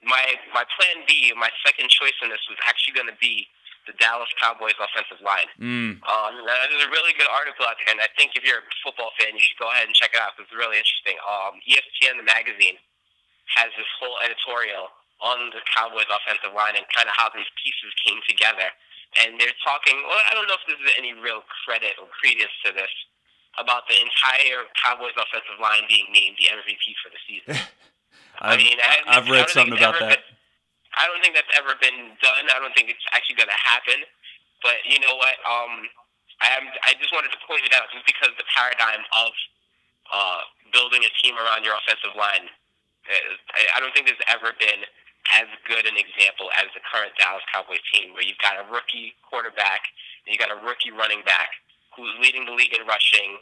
[0.04, 3.48] My my plan B, my second choice in this was actually going to be
[3.88, 5.50] the Dallas Cowboys offensive line.
[5.60, 6.00] Mm.
[6.08, 9.12] Um, there's a really good article out there, and I think if you're a football
[9.20, 10.40] fan, you should go ahead and check it out.
[10.40, 11.20] It's really interesting.
[11.28, 12.80] Um, ESPN, the magazine,
[13.60, 14.88] has this whole editorial
[15.20, 18.72] on the Cowboys offensive line and kind of how these pieces came together.
[19.20, 19.94] and they're talking.
[20.08, 22.90] Well, I don't know if there's any real credit or credence to this
[23.60, 27.54] about the entire Cowboys offensive line being named the MVP for the season.
[28.44, 30.20] I've, I mean, I, I've read something about that.
[30.20, 30.36] Been,
[30.94, 32.44] I don't think that's ever been done.
[32.52, 34.04] I don't think it's actually going to happen.
[34.62, 35.36] But you know what?
[35.48, 35.88] Um,
[36.44, 36.68] I am.
[36.84, 39.32] I just wanted to point it out just because the paradigm of
[40.12, 40.42] uh,
[40.76, 42.52] building a team around your offensive line.
[43.08, 44.84] Uh, I, I don't think there's ever been
[45.40, 49.16] as good an example as the current Dallas Cowboys team, where you've got a rookie
[49.24, 49.88] quarterback
[50.28, 51.52] and you got a rookie running back
[51.96, 53.40] who's leading the league in rushing,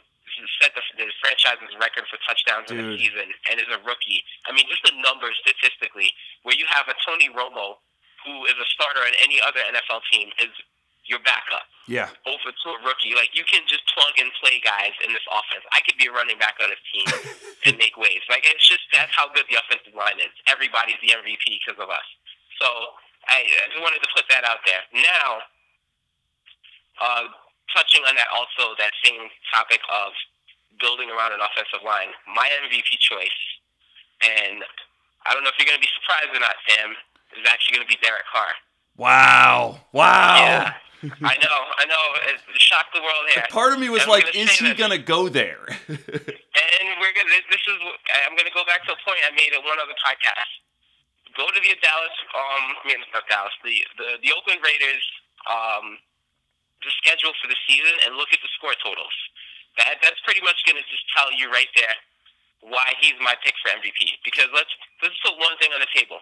[0.60, 2.80] set the, the franchise's record for touchdowns Dude.
[2.80, 4.24] in the season, and is a rookie.
[4.48, 6.10] I mean, just the numbers statistically,
[6.42, 7.80] where you have a Tony Romo
[8.24, 10.52] who is a starter on any other NFL team, is
[11.06, 11.66] your backup.
[11.90, 12.06] Yeah.
[12.22, 13.18] Over to a rookie.
[13.18, 15.66] Like, you can just plug and play guys in this offense.
[15.74, 17.06] I could be a running back on this team
[17.66, 18.22] and make waves.
[18.30, 20.30] Like, it's just that's how good the offensive line is.
[20.46, 22.06] Everybody's the MVP because of us.
[22.62, 22.68] So,
[23.26, 24.82] I, I just wanted to put that out there.
[24.94, 25.28] Now,
[27.02, 27.26] uh,
[27.74, 30.12] touching on that also, that same topic of
[30.80, 33.40] building around an offensive line, my MVP choice,
[34.22, 34.64] and
[35.26, 36.94] I don't know if you're going to be surprised or not, Sam,
[37.36, 38.52] is actually going to be Derek Carr.
[38.96, 39.80] Wow!
[39.92, 40.36] Wow!
[40.36, 40.74] Yeah.
[41.02, 42.04] I know, I know.
[42.30, 43.42] It shocked the world here.
[43.50, 47.34] Part of me was like, "Is he gonna go there?" and we're gonna.
[47.50, 47.78] This is.
[48.22, 50.46] I'm gonna go back to a point I made at one other podcast.
[51.34, 52.16] Go to the Dallas.
[52.30, 53.50] Um, I mean, not Dallas.
[53.66, 55.02] The the, the Oakland Raiders.
[55.50, 55.98] Um,
[56.82, 59.14] the schedule for the season and look at the score totals.
[59.80, 61.96] That that's pretty much going to just tell you right there
[62.62, 64.20] why he's my pick for MVP.
[64.22, 64.70] Because let's
[65.00, 66.20] let's put one thing on the table.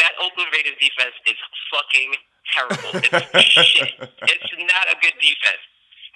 [0.00, 1.38] That Oakland Raiders defense is
[1.74, 2.10] fucking
[2.54, 2.90] terrible.
[3.02, 3.92] It's shit.
[3.98, 5.62] It's not a good defense.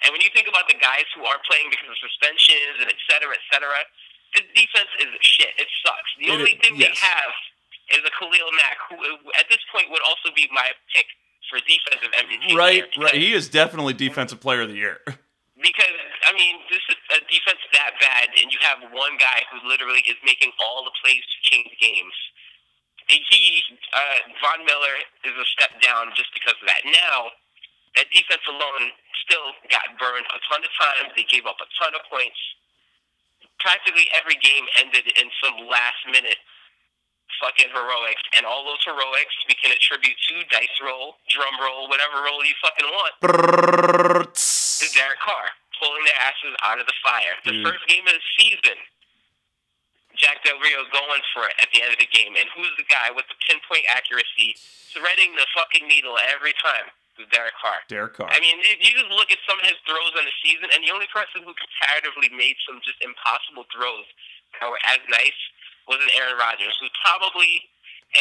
[0.03, 3.01] And when you think about the guys who are playing because of suspensions and et
[3.07, 3.79] cetera, et cetera,
[4.35, 5.55] the defense is shit.
[5.59, 6.11] It sucks.
[6.19, 6.91] The it only is, thing yes.
[6.91, 7.33] we have
[7.99, 8.97] is a Khalil Mack, who
[9.39, 11.07] at this point would also be my pick
[11.51, 12.57] for defensive MVP.
[12.57, 13.15] Right, right.
[13.15, 14.99] He is definitely defensive player of the year.
[15.63, 15.95] Because
[16.27, 20.03] I mean, this is a defense that bad, and you have one guy who literally
[20.11, 22.17] is making all the plays to change games.
[23.07, 23.63] And He,
[23.95, 26.83] uh, Von Miller, is a step down just because of that.
[26.83, 27.31] Now,
[27.95, 28.91] that defense alone
[29.23, 31.15] still got burned a ton of times.
[31.15, 32.39] They gave up a ton of points.
[33.63, 36.43] Practically every game ended in some last minute
[37.41, 42.21] fucking heroics, and all those heroics we can attribute to dice roll, drum roll, whatever
[42.25, 43.13] roll you fucking want.
[44.37, 45.53] is Derek Carr
[45.83, 47.35] pulling their asses out of the fire.
[47.43, 47.67] The mm.
[47.67, 48.79] first game of the season,
[50.15, 52.87] Jack Del Rio going for it at the end of the game, and who's the
[52.87, 54.55] guy with the pinpoint accuracy,
[54.95, 56.95] threading the fucking needle every time?
[57.29, 57.85] Derek Carr.
[57.87, 58.31] Derek Carr.
[58.31, 60.91] I mean, you just look at some of his throws in the season, and the
[60.91, 64.09] only person who comparatively made some just impossible throws
[64.59, 65.39] that were as nice
[65.89, 67.67] was an Aaron Rodgers, who probably,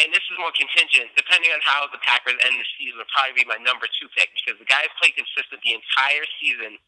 [0.02, 3.42] and this is more contingent, depending on how the Packers end the season, will probably
[3.42, 6.78] be my number two pick because the guy's played consistent the entire season.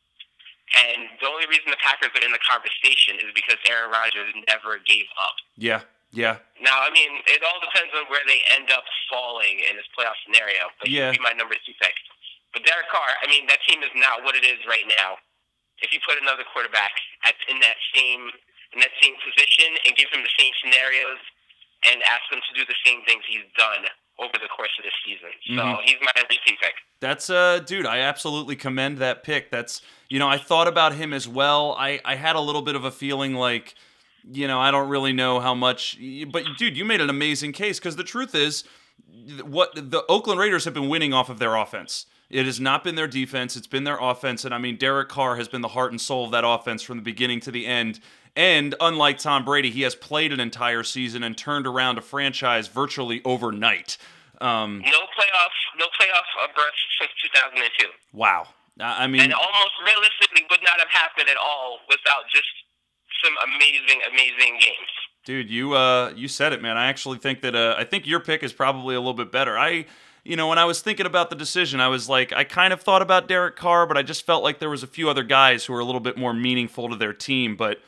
[0.75, 4.81] And the only reason the Packers are in the conversation is because Aaron Rodgers never
[4.83, 5.37] gave up.
[5.61, 6.41] Yeah, yeah.
[6.62, 10.16] Now, I mean, it all depends on where they end up falling in this playoff
[10.25, 11.12] scenario, but yeah.
[11.12, 11.95] he'd be my number two pick.
[12.55, 15.18] But Derek Carr, I mean, that team is not what it is right now.
[15.83, 16.95] If you put another quarterback
[17.27, 18.31] at, in that same
[18.75, 21.22] in that same position and give him the same scenarios
[21.87, 23.87] and ask him to do the same things he's done
[24.18, 25.31] over the course of the season.
[25.47, 25.83] So mm-hmm.
[25.85, 26.75] he's my MVP pick.
[27.01, 29.51] That's uh dude, I absolutely commend that pick.
[29.51, 31.75] That's you know, I thought about him as well.
[31.79, 33.75] I I had a little bit of a feeling like
[34.27, 35.99] you know, I don't really know how much
[36.31, 38.64] but dude, you made an amazing case cuz the truth is
[39.43, 42.07] what the Oakland Raiders have been winning off of their offense.
[42.31, 45.37] It has not been their defense, it's been their offense and I mean Derek Carr
[45.37, 48.01] has been the heart and soul of that offense from the beginning to the end
[48.37, 52.68] and unlike Tom Brady, he has played an entire season and turned around a franchise
[52.68, 53.97] virtually overnight.
[54.41, 57.87] Um, no playoff, no playoff berth since 2002.
[58.12, 58.49] Wow.
[58.80, 62.49] I mean, and almost realistically would not have happened at all without just
[63.22, 64.91] some amazing, amazing games.
[65.24, 66.76] Dude, you uh, you said it, man.
[66.76, 69.57] I actually think that uh, I think your pick is probably a little bit better.
[69.57, 69.87] I,
[70.24, 72.82] you know, when I was thinking about the decision, I was like, I kind of
[72.82, 75.64] thought about Derek Carr, but I just felt like there was a few other guys
[75.64, 77.57] who were a little bit more meaningful to their team.
[77.57, 77.80] But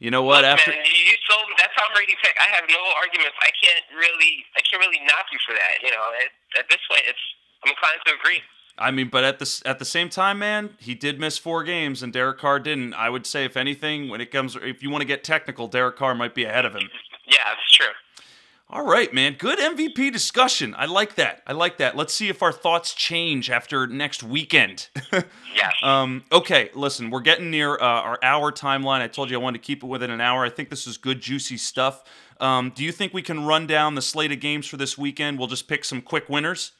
[0.00, 0.42] you know what?
[0.42, 2.32] Look, After man, you sold me, that Tom Brady pick.
[2.40, 3.36] I have no arguments.
[3.38, 5.84] I can't really, I can't really knock you for that.
[5.84, 7.20] You know, at, at this point, it's
[7.62, 8.40] I'm inclined to agree.
[8.78, 12.02] I mean, but at the at the same time, man, he did miss four games,
[12.02, 12.94] and Derek Carr didn't.
[12.94, 15.96] I would say, if anything, when it comes, if you want to get technical, Derek
[15.96, 16.88] Carr might be ahead of him.
[17.26, 17.92] Yeah, that's true.
[18.72, 19.34] All right, man.
[19.36, 20.76] Good MVP discussion.
[20.78, 21.42] I like that.
[21.44, 21.96] I like that.
[21.96, 24.88] Let's see if our thoughts change after next weekend.
[25.12, 25.74] yes.
[25.82, 29.00] Um, okay, listen, we're getting near uh, our hour timeline.
[29.00, 30.44] I told you I wanted to keep it within an hour.
[30.44, 32.04] I think this is good, juicy stuff.
[32.38, 35.40] Um, do you think we can run down the slate of games for this weekend?
[35.40, 36.70] We'll just pick some quick winners.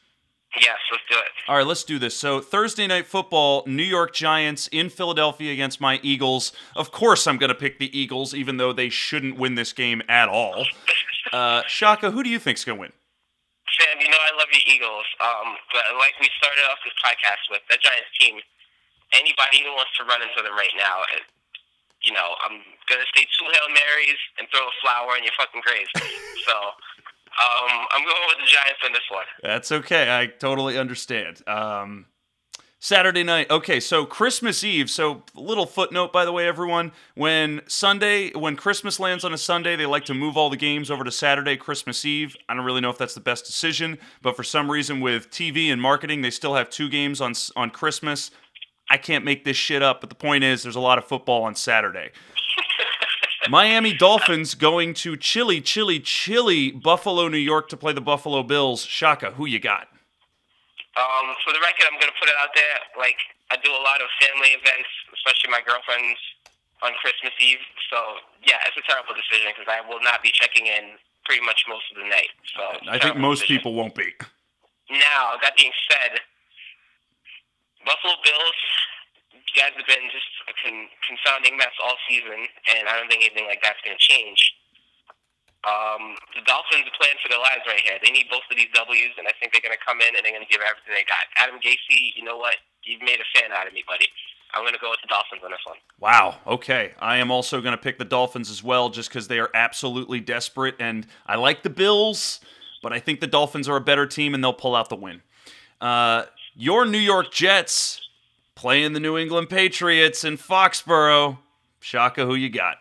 [0.55, 1.25] Yes, let's do it.
[1.49, 2.17] All right, let's do this.
[2.17, 6.53] So, Thursday night football, New York Giants in Philadelphia against my Eagles.
[6.77, 10.03] Of course, I'm going to pick the Eagles, even though they shouldn't win this game
[10.09, 10.65] at all.
[11.33, 12.93] Uh, Shaka, who do you think's going to win?
[13.79, 17.47] Sam, you know I love the Eagles, um, but like we started off this podcast
[17.55, 18.43] with, that Giants team,
[19.15, 21.23] anybody who wants to run into them right now, it,
[22.03, 22.59] you know, I'm
[22.91, 25.87] gonna say two hail marys and throw a flower in your fucking grave.
[26.47, 26.55] so
[27.39, 29.29] um, I'm going with the Giants on this one.
[29.43, 30.11] That's okay.
[30.11, 31.47] I totally understand.
[31.47, 32.07] Um,
[32.83, 33.51] Saturday night.
[33.51, 34.89] Okay, so Christmas Eve.
[34.89, 36.93] So, little footnote, by the way, everyone.
[37.15, 40.91] When Sunday, when Christmas lands on a Sunday, they like to move all the games
[40.91, 42.35] over to Saturday, Christmas Eve.
[42.49, 45.71] I don't really know if that's the best decision, but for some reason, with TV
[45.71, 48.31] and marketing, they still have two games on on Christmas.
[48.89, 51.43] I can't make this shit up, but the point is, there's a lot of football
[51.43, 52.13] on Saturday.
[53.51, 58.87] Miami Dolphins going to chilly, chilly, chilly Buffalo, New York to play the Buffalo Bills.
[58.87, 59.89] Shaka, who you got?
[60.99, 62.79] Um, for the record, I'm going to put it out there.
[62.99, 63.19] Like,
[63.55, 66.19] I do a lot of family events, especially my girlfriend's
[66.83, 67.63] on Christmas Eve.
[67.93, 67.99] So,
[68.43, 71.87] yeah, it's a terrible decision because I will not be checking in pretty much most
[71.95, 72.35] of the night.
[72.57, 73.63] So, I think most decision.
[73.63, 74.11] people won't be.
[74.91, 76.19] Now, that being said,
[77.87, 78.61] Buffalo Bills
[79.51, 83.27] you guys have been just a con- confounding mess all season, and I don't think
[83.27, 84.39] anything like that's going to change.
[85.61, 88.01] Um, the Dolphins are playing for their lives right here.
[88.01, 90.25] They need both of these W's, and I think they're going to come in and
[90.25, 91.29] they're going to give everything they got.
[91.37, 92.57] Adam Gase, you know what?
[92.83, 94.09] You've made a fan out of me, buddy.
[94.55, 95.77] I'm going to go with the Dolphins on this one.
[96.01, 96.41] Wow.
[96.47, 96.93] Okay.
[96.99, 100.21] I am also going to pick the Dolphins as well, just because they are absolutely
[100.21, 102.41] desperate, and I like the Bills,
[102.83, 105.23] but I think the Dolphins are a better team, and they'll pull out the win.
[105.81, 108.01] Uh, your New York Jets
[108.55, 111.39] playing the New England Patriots in Foxborough.
[111.81, 112.79] Shaka, who you got?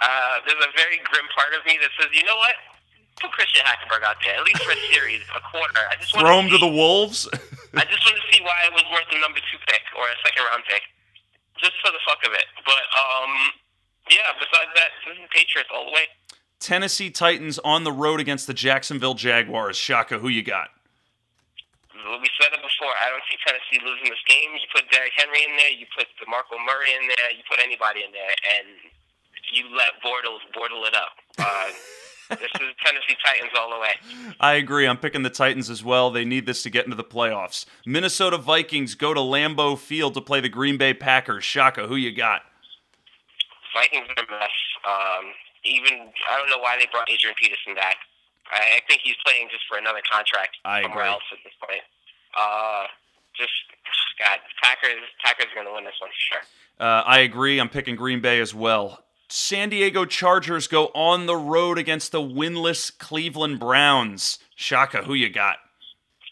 [0.00, 2.54] Uh, there's a very grim part of me that says, you know what?
[3.20, 5.86] Put Christian Hackenberg out there, at least for a series, a quarter.
[5.86, 7.30] I just throw him to, to the wolves.
[7.78, 10.18] I just want to see why it was worth a number two pick or a
[10.26, 10.82] second round pick,
[11.62, 12.46] just for the fuck of it.
[12.66, 13.30] But um,
[14.10, 14.34] yeah.
[14.34, 16.10] Besides that, this is Patriots all the way.
[16.58, 19.76] Tennessee Titans on the road against the Jacksonville Jaguars.
[19.76, 20.74] Shaka, who you got?
[22.20, 22.92] we said it before.
[23.00, 24.52] I don't see Tennessee losing this game.
[24.52, 28.04] You put Derrick Henry in there, you put DeMarco Murray in there, you put anybody
[28.04, 28.92] in there, and
[29.52, 31.12] you let Bortles Bortle it up.
[31.38, 31.66] Uh,
[32.30, 34.34] this is Tennessee Titans all the way.
[34.40, 34.86] I agree.
[34.86, 36.10] I'm picking the Titans as well.
[36.10, 37.66] They need this to get into the playoffs.
[37.84, 41.44] Minnesota Vikings go to Lambeau Field to play the Green Bay Packers.
[41.44, 42.42] Shaka, who you got?
[43.74, 44.50] Vikings are a mess.
[44.86, 45.24] Um,
[45.64, 47.96] even I don't know why they brought Adrian Peterson back.
[48.52, 51.12] I, I think he's playing just for another contract I somewhere agree.
[51.12, 51.82] else at this point.
[52.36, 52.86] Uh,
[53.36, 53.52] just
[54.18, 55.02] God, Packers.
[55.24, 56.42] Packers are going to win this one for sure.
[56.78, 57.58] Uh, I agree.
[57.58, 59.03] I'm picking Green Bay as well.
[59.28, 64.38] San Diego Chargers go on the road against the winless Cleveland Browns.
[64.54, 65.56] Shaka, who you got?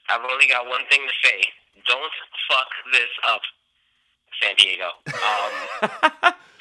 [0.09, 1.43] I've only got one thing to say.
[1.87, 2.13] Don't
[2.49, 3.41] fuck this up,
[4.41, 4.91] San Diego.
[6.25, 6.35] Um,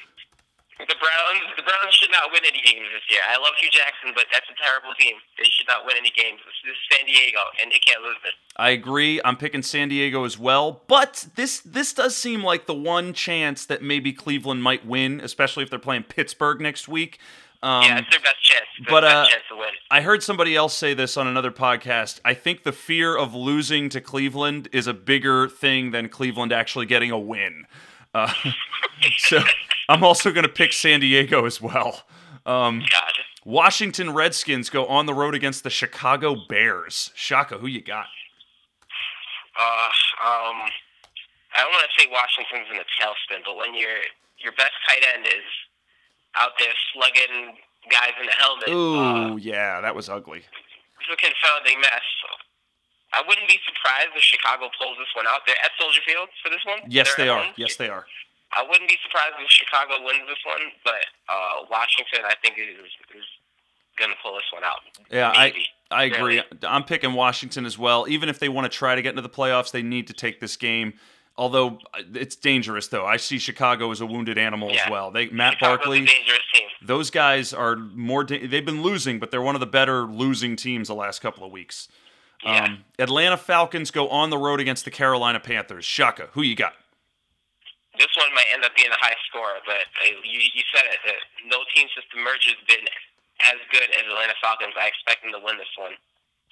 [0.88, 3.22] The Browns, the Browns should not win any games this year.
[3.28, 5.16] I love Hue Jackson, but that's a terrible team.
[5.38, 6.40] They should not win any games.
[6.46, 8.34] This is San Diego, and they can't lose this.
[8.58, 9.22] I agree.
[9.24, 13.66] I'm picking San Diego as well, but this this does seem like the one chance
[13.66, 17.20] that maybe Cleveland might win, especially if they're playing Pittsburgh next week.
[17.64, 18.66] Um, yeah, it's their best chance.
[18.86, 19.70] Their but best uh, chance to win.
[19.92, 22.20] I heard somebody else say this on another podcast.
[22.26, 26.88] I think the fear of losing to Cleveland is a bigger thing than Cleveland actually
[26.88, 27.68] getting a win.
[28.14, 28.32] Uh,
[29.18, 29.40] so
[29.90, 32.04] I'm also going to pick San Diego as well.
[32.46, 33.14] Um, God.
[33.44, 37.12] Washington Redskins go on the road against the Chicago Bears.
[37.16, 38.06] Shaka, who you got?
[39.60, 39.90] Uh,
[40.22, 40.62] um,
[41.54, 43.98] I don't want to say Washington's in a tailspin, but when your
[44.38, 45.46] your best tight end is
[46.36, 47.58] out there slugging
[47.90, 50.40] guys in the helmet, Ooh, uh, yeah, that was ugly.
[50.40, 52.06] It's a confounding mess.
[53.14, 55.42] I wouldn't be surprised if Chicago pulls this one out.
[55.46, 56.80] They're at Soldier Field for this one.
[56.88, 57.44] Yes, They're they are.
[57.44, 57.54] home.
[57.58, 58.06] Yes, they are.
[58.56, 62.80] I wouldn't be surprised if Chicago wins this one, but uh, Washington, I think, is,
[63.16, 63.24] is
[63.98, 64.80] going to pull this one out.
[65.10, 65.66] Yeah, Maybe.
[65.92, 66.36] I I agree.
[66.42, 66.44] Barely.
[66.68, 68.06] I'm picking Washington as well.
[68.08, 70.40] Even if they want to try to get into the playoffs, they need to take
[70.40, 70.94] this game.
[71.38, 71.80] Although
[72.14, 73.06] it's dangerous, though.
[73.06, 75.12] I see Chicago as a wounded animal as well.
[75.12, 75.98] They Matt Chicago's Barkley.
[76.04, 76.68] a dangerous team.
[76.84, 78.24] those guys are more.
[78.26, 81.46] Da- they've been losing, but they're one of the better losing teams the last couple
[81.46, 81.88] of weeks.
[82.44, 82.66] Yeah.
[82.66, 85.86] Um, Atlanta Falcons go on the road against the Carolina Panthers.
[85.86, 86.74] Shaka, who you got?
[87.98, 91.00] This one might end up being a high score, but uh, you, you said it.
[91.06, 91.12] Uh,
[91.46, 92.88] no team since the merger has been
[93.52, 94.74] as good as Atlanta Falcons.
[94.80, 95.94] I expect them to win this one.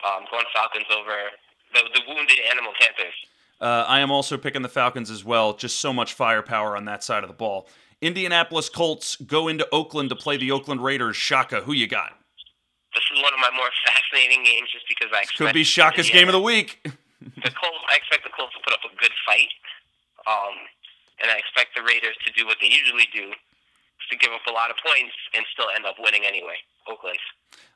[0.06, 1.34] Um, going Falcons over
[1.74, 3.16] the, the wounded animal Panthers.
[3.60, 5.54] Uh, I am also picking the Falcons as well.
[5.54, 7.68] Just so much firepower on that side of the ball.
[8.02, 11.18] Indianapolis Colts go into Oakland to play the Oakland Raiders.
[11.18, 12.19] Shaka, who you got?
[12.94, 16.10] This is one of my more fascinating games just because I expect Could be Shaka's
[16.10, 16.80] game of the week.
[16.84, 19.54] the Colts, I expect the Colts to put up a good fight,
[20.26, 20.58] um,
[21.22, 24.52] and I expect the Raiders to do what they usually do, to give up a
[24.52, 26.58] lot of points and still end up winning anyway.
[26.90, 27.20] Oakland.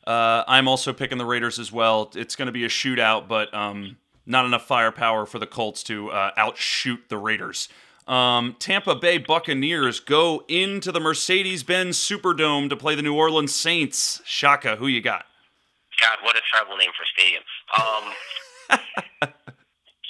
[0.05, 2.11] Uh, I'm also picking the Raiders as well.
[2.15, 6.09] It's going to be a shootout, but um, not enough firepower for the Colts to
[6.11, 7.69] uh, outshoot the Raiders.
[8.07, 13.55] Um, Tampa Bay Buccaneers go into the Mercedes Benz Superdome to play the New Orleans
[13.55, 14.21] Saints.
[14.25, 15.25] Shaka, who you got?
[16.01, 17.43] God, what a terrible name for a stadium.
[17.77, 18.03] Um,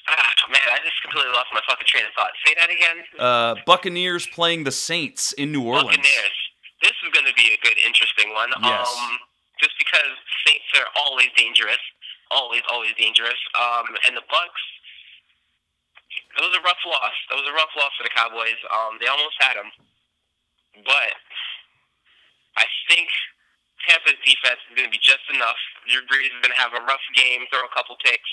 [0.10, 2.32] ah, man, I just completely lost my fucking train of thought.
[2.46, 2.98] Say that again.
[3.20, 5.98] Uh, Buccaneers playing the Saints in New Orleans.
[5.98, 6.38] Buccaneers.
[6.82, 8.50] This is going to be a good, interesting one.
[8.64, 8.90] Yes.
[8.90, 9.20] Um,
[9.62, 11.80] just because the Saints are always dangerous,
[12.32, 13.38] always, always dangerous.
[13.54, 14.62] Um, and the Bucks.
[16.34, 17.16] It was a rough loss.
[17.30, 18.58] That was a rough loss for the Cowboys.
[18.74, 19.70] Um, they almost had them,
[20.82, 21.14] but
[22.58, 23.10] I think
[23.86, 25.60] Tampa's defense is going to be just enough.
[25.86, 28.30] Drew Brees is going to have a rough game, throw a couple picks.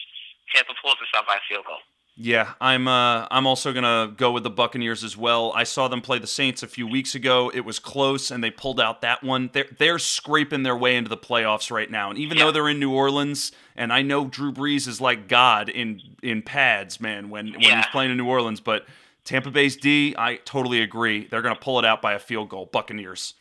[0.54, 1.82] Tampa pulls this out by a field goal.
[2.16, 2.86] Yeah, I'm.
[2.86, 5.52] Uh, I'm also gonna go with the Buccaneers as well.
[5.54, 7.50] I saw them play the Saints a few weeks ago.
[7.54, 9.48] It was close, and they pulled out that one.
[9.54, 12.10] They're they're scraping their way into the playoffs right now.
[12.10, 12.44] And even Yeah.
[12.44, 16.42] though they're in New Orleans, and I know Drew Brees is like God in in
[16.42, 18.84] pads, man, when when he's playing in New Orleans, but
[19.24, 21.26] Tampa Bay's D, I totally agree.
[21.26, 22.66] They're gonna pull it out by a field goal.
[22.70, 23.32] Buccaneers.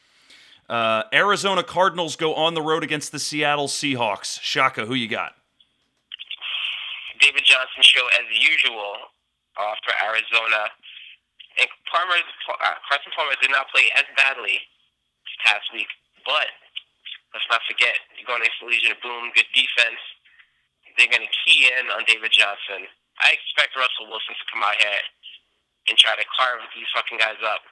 [0.70, 4.40] Uh, Arizona Cardinals go on the road against the Seattle Seahawks.
[4.42, 5.34] Shaka, who you got?
[7.20, 9.12] David Johnson show as usual
[9.60, 10.72] uh, for Arizona.
[11.60, 14.64] And Palmer, uh, Carson Palmer did not play as badly
[15.28, 15.92] this past week,
[16.24, 16.48] but
[17.36, 20.00] let's not forget you're going against the Legion of Boom, good defense.
[20.96, 22.88] They're going to key in on David Johnson.
[23.20, 25.04] I expect Russell Wilson to come out here
[25.92, 27.68] and try to carve these fucking guys up.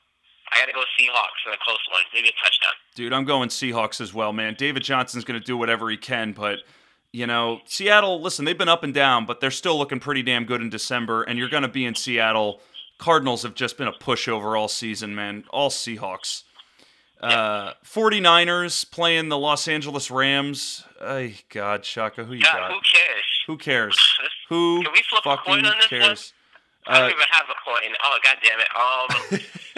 [0.51, 2.75] I got to go Seahawks in a close one, maybe a touchdown.
[2.95, 4.55] Dude, I'm going Seahawks as well, man.
[4.57, 6.59] David Johnson's going to do whatever he can, but
[7.13, 10.45] you know, Seattle, listen, they've been up and down, but they're still looking pretty damn
[10.45, 12.59] good in December and you're going to be in Seattle.
[12.99, 15.43] Cardinals have just been a pushover all season, man.
[15.49, 16.43] All Seahawks.
[17.19, 20.83] Uh 49ers playing the Los Angeles Rams.
[21.01, 22.71] Ay, god, Shaka, who you God, got?
[22.71, 23.25] who cares?
[23.47, 23.97] Who cares?
[24.49, 26.01] Who Can we flip a coin on this one?
[26.01, 26.33] cares?
[26.87, 27.91] I don't Uh, even have a coin.
[28.05, 28.71] Oh god damn it.
[28.77, 29.09] Um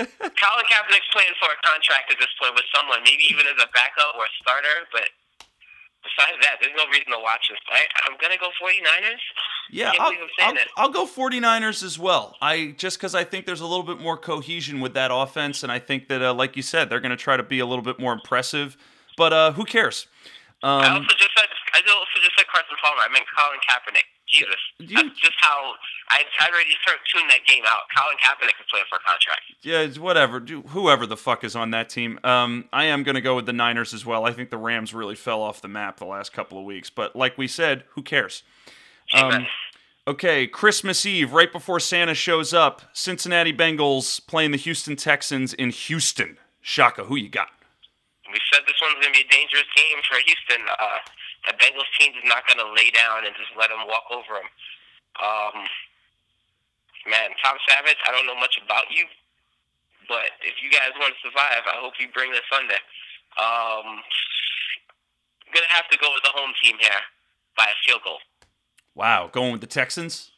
[0.35, 3.67] Colin Kaepernick's playing for a contract at this point with someone, maybe even as a
[3.73, 5.07] backup or a starter, but
[6.03, 7.87] besides that, there's no reason to watch this fight.
[8.07, 9.19] I'm gonna go 49ers.
[9.71, 12.35] Yeah, I'll, I'm I'll, go 49ers as well.
[12.41, 15.71] I just because I think there's a little bit more cohesion with that offense, and
[15.71, 17.83] I think that, uh, like you said, they're going to try to be a little
[17.83, 18.77] bit more impressive.
[19.17, 20.07] But uh, who cares?
[20.63, 23.01] I Um, also just said I also just said Carson Palmer.
[23.03, 24.07] I meant Colin Kaepernick.
[24.29, 24.55] Jesus.
[24.79, 25.73] You- That's just how
[26.09, 27.81] I I already tur- tuned that game out.
[27.95, 29.41] Colin Kaepernick is playing for a contract.
[29.61, 30.39] yeah, it's whatever.
[30.39, 32.19] Do, whoever the fuck is on that team.
[32.23, 34.25] Um, I am going to go with the Niners as well.
[34.25, 36.89] I think the Rams really fell off the map the last couple of weeks.
[36.89, 38.43] But like we said, who cares?
[39.13, 39.47] Um,
[40.07, 45.69] Okay, Christmas Eve, right before Santa shows up, Cincinnati Bengals playing the Houston Texans in
[45.69, 46.37] Houston.
[46.61, 47.49] Shaka, who you got?
[48.31, 50.65] We said this one's going to be a dangerous game for Houston.
[50.67, 50.97] Uh,
[51.49, 54.37] the Bengals team is not going to lay down and just let them walk over
[54.37, 54.49] them.
[55.17, 55.55] Um,
[57.09, 59.09] man, Tom Savage, I don't know much about you,
[60.07, 62.77] but if you guys want to survive, I hope you bring this Sunday.
[63.41, 63.99] Um,
[65.45, 67.01] I'm going to have to go with the home team here
[67.57, 68.21] by a field goal.
[68.93, 70.29] Wow, going with the Texans?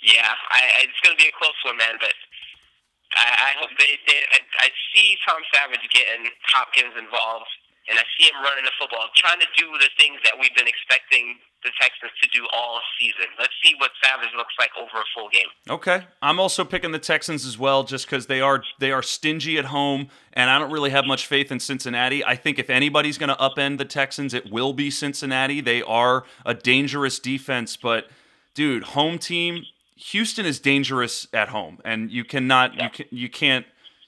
[0.00, 2.12] Yeah, I, I- it's going to be a close one, man, but
[3.16, 7.48] I, I hope they, they I, I see Tom Savage getting Hopkins involved,
[7.88, 10.66] and I see him running the football, trying to do the things that we've been
[10.66, 13.26] expecting the Texans to do all season.
[13.38, 15.46] Let's see what Savage looks like over a full game.
[15.68, 16.06] Okay.
[16.22, 19.66] I'm also picking the Texans as well just cuz they are they are stingy at
[19.66, 22.24] home and I don't really have much faith in Cincinnati.
[22.24, 25.60] I think if anybody's going to upend the Texans, it will be Cincinnati.
[25.60, 28.08] They are a dangerous defense, but
[28.54, 29.64] dude, home team,
[29.96, 33.66] Houston is dangerous at home and you cannot you can you can't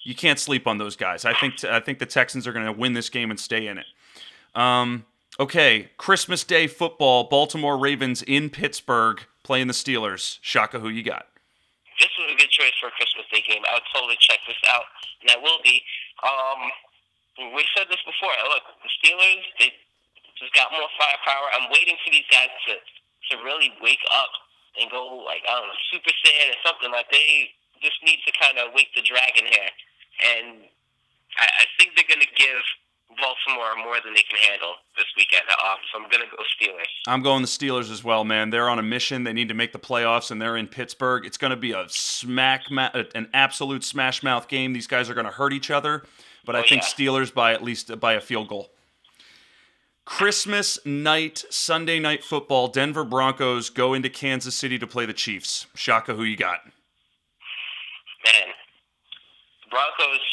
[0.08, 1.26] you can't sleep on those guys.
[1.26, 3.76] I think I think the Texans are going to win this game and stay in
[3.76, 3.84] it.
[4.56, 5.04] Um,
[5.38, 10.38] okay, Christmas Day football, Baltimore Ravens in Pittsburgh playing the Steelers.
[10.40, 11.28] Shaka, who you got?
[12.00, 13.60] This was a good choice for a Christmas Day game.
[13.68, 14.88] I would totally check this out,
[15.20, 15.84] and I will be.
[16.24, 18.32] Um, we said this before.
[18.48, 19.76] Look, the Steelers, they
[20.40, 21.52] just got more firepower.
[21.52, 22.80] I'm waiting for these guys to
[23.28, 24.32] to really wake up
[24.80, 26.88] and go like I don't know, Super Saiyan or something.
[26.96, 27.52] Like they
[27.84, 29.68] just need to kind of wake the dragon here,
[30.24, 30.62] and
[31.38, 32.62] I, I think they're going to give
[33.20, 35.42] Baltimore more than they can handle this weekend.
[35.48, 36.86] Um, so I'm going to go Steelers.
[37.06, 38.50] I'm going the Steelers as well, man.
[38.50, 39.24] They're on a mission.
[39.24, 41.24] They need to make the playoffs, and they're in Pittsburgh.
[41.26, 44.72] It's going to be a smack, ma- an absolute smash mouth game.
[44.72, 46.04] These guys are going to hurt each other,
[46.44, 46.88] but I Oh, think yeah.
[46.88, 48.70] Steelers by at least by a field goal.
[50.04, 52.68] Christmas night, Sunday night football.
[52.68, 55.66] Denver Broncos go into Kansas City to play the Chiefs.
[55.74, 56.60] Shaka, who you got?
[58.24, 58.48] Man,
[59.70, 60.24] Broncos.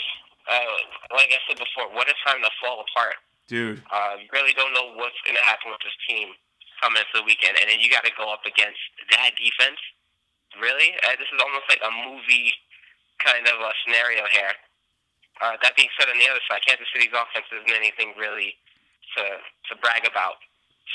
[0.45, 0.78] Uh,
[1.18, 3.18] like I said before, what a time to fall apart.
[3.49, 3.82] Dude.
[3.90, 6.34] Uh, you really don't know what's going to happen with this team
[6.82, 8.82] coming into the weekend, and then you got to go up against
[9.14, 9.82] that defense.
[10.62, 12.53] Really, uh, this is almost like a movie
[13.20, 14.53] kind of a scenario here.
[15.44, 18.56] Uh, that being said, on the other side, Kansas City's offense isn't anything really
[19.18, 19.24] to
[19.68, 20.40] to brag about.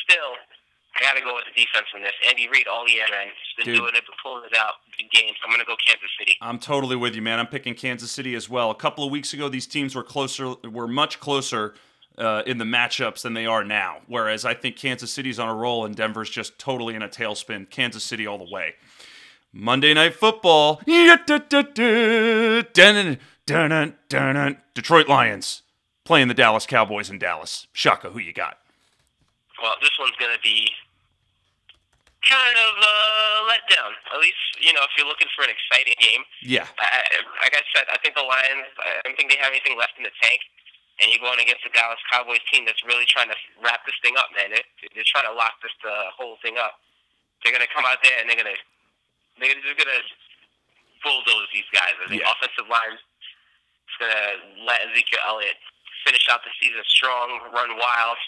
[0.09, 0.41] Still,
[0.97, 2.12] I got to go with the defense in this.
[2.29, 3.29] Andy Reid all year, man.
[3.29, 3.81] He's been Dude.
[3.81, 5.37] doing it, been pulling it out big games.
[5.45, 6.37] I'm going to go Kansas City.
[6.41, 7.39] I'm totally with you, man.
[7.39, 8.71] I'm picking Kansas City as well.
[8.71, 11.75] A couple of weeks ago, these teams were closer, were much closer
[12.19, 13.99] uh, in the matchups than they are now.
[14.07, 17.71] Whereas I think Kansas City's on a roll and Denver's just totally in a tailspin.
[17.71, 18.75] Kansas City all the way.
[19.53, 20.81] Monday Night Football.
[24.75, 25.62] Detroit Lions
[26.05, 27.67] playing the Dallas Cowboys in Dallas.
[27.73, 28.59] Shaka, who you got?
[29.62, 30.73] Well, this one's going to be
[32.24, 33.93] kind of uh, let down.
[34.12, 36.23] At least, you know, if you're looking for an exciting game.
[36.45, 36.69] Yeah.
[36.81, 39.97] I, like I said, I think the Lions, I don't think they have anything left
[39.97, 40.41] in the tank.
[41.01, 44.20] And you're going against the Dallas Cowboys team that's really trying to wrap this thing
[44.20, 44.53] up, man.
[44.53, 46.77] They're, they're trying to lock this uh, whole thing up.
[47.41, 48.61] They're going to come out there and they're going to
[49.41, 50.05] they're just going to
[51.01, 51.97] bulldoze these guys.
[52.05, 52.28] I think Yeah.
[52.37, 54.24] offensive line is going to
[54.69, 55.57] let Ezekiel Elliott
[56.05, 58.20] finish out the season strong, run wild.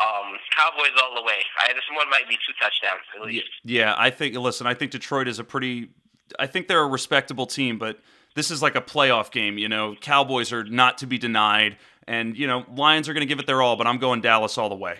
[0.00, 1.40] Um, Cowboys all the way.
[1.60, 3.44] I, this one might be two touchdowns at least.
[3.64, 4.34] Yeah, I think.
[4.36, 5.90] Listen, I think Detroit is a pretty.
[6.38, 8.00] I think they're a respectable team, but
[8.34, 9.58] this is like a playoff game.
[9.58, 13.26] You know, Cowboys are not to be denied, and you know, Lions are going to
[13.26, 13.76] give it their all.
[13.76, 14.96] But I'm going Dallas all the way.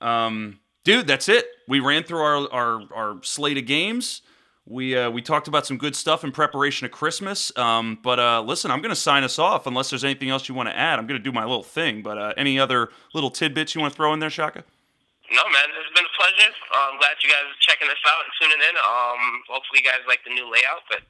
[0.00, 1.46] Um, dude, that's it.
[1.68, 4.22] We ran through our our, our slate of games.
[4.66, 7.56] We uh, we talked about some good stuff in preparation of Christmas.
[7.56, 10.54] Um, but uh, listen, I'm going to sign us off unless there's anything else you
[10.54, 10.98] want to add.
[10.98, 12.02] I'm going to do my little thing.
[12.02, 14.64] But uh, any other little tidbits you want to throw in there, Shaka?
[15.30, 16.50] No, man, it's been a pleasure.
[16.70, 18.74] Uh, I'm glad you guys are checking this out and tuning in.
[18.78, 21.02] Um, hopefully, you guys like the new layout, but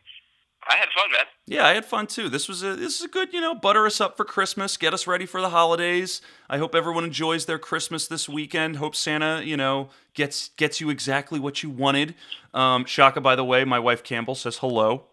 [0.69, 1.25] I had fun, man.
[1.47, 2.29] Yeah, I had fun too.
[2.29, 4.93] This was a this is a good, you know, butter us up for Christmas, get
[4.93, 6.21] us ready for the holidays.
[6.51, 8.77] I hope everyone enjoys their Christmas this weekend.
[8.77, 12.15] Hope Santa, you know, gets gets you exactly what you wanted.
[12.53, 15.05] Um, Shaka, by the way, my wife Campbell says hello.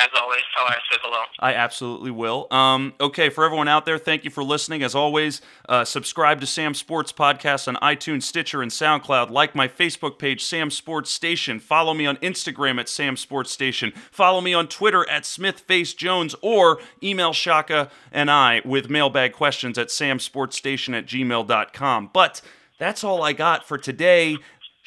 [0.00, 1.22] As always, tell her I said hello.
[1.40, 2.46] I absolutely will.
[2.50, 4.82] Um, okay, for everyone out there, thank you for listening.
[4.82, 9.28] As always, uh, subscribe to Sam Sports Podcast on iTunes, Stitcher, and SoundCloud.
[9.28, 11.60] Like my Facebook page, Sam Sports Station.
[11.60, 13.92] Follow me on Instagram at Sam Sports Station.
[14.10, 19.88] Follow me on Twitter at SmithFaceJones or email Shaka and I with mailbag questions at
[19.88, 22.10] samsportstation at gmail.com.
[22.14, 22.40] But
[22.78, 24.38] that's all I got for today.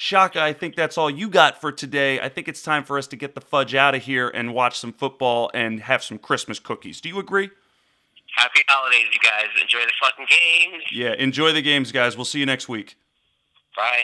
[0.04, 2.20] Shaka, I think that's all you got for today.
[2.20, 4.78] I think it's time for us to get the fudge out of here and watch
[4.78, 7.00] some football and have some Christmas cookies.
[7.00, 7.50] Do you agree?
[8.36, 9.46] Happy holidays, you guys.
[9.62, 10.84] Enjoy the fucking games.
[10.92, 12.18] Yeah, enjoy the games, guys.
[12.18, 12.98] We'll see you next week.
[13.78, 14.04] Bye.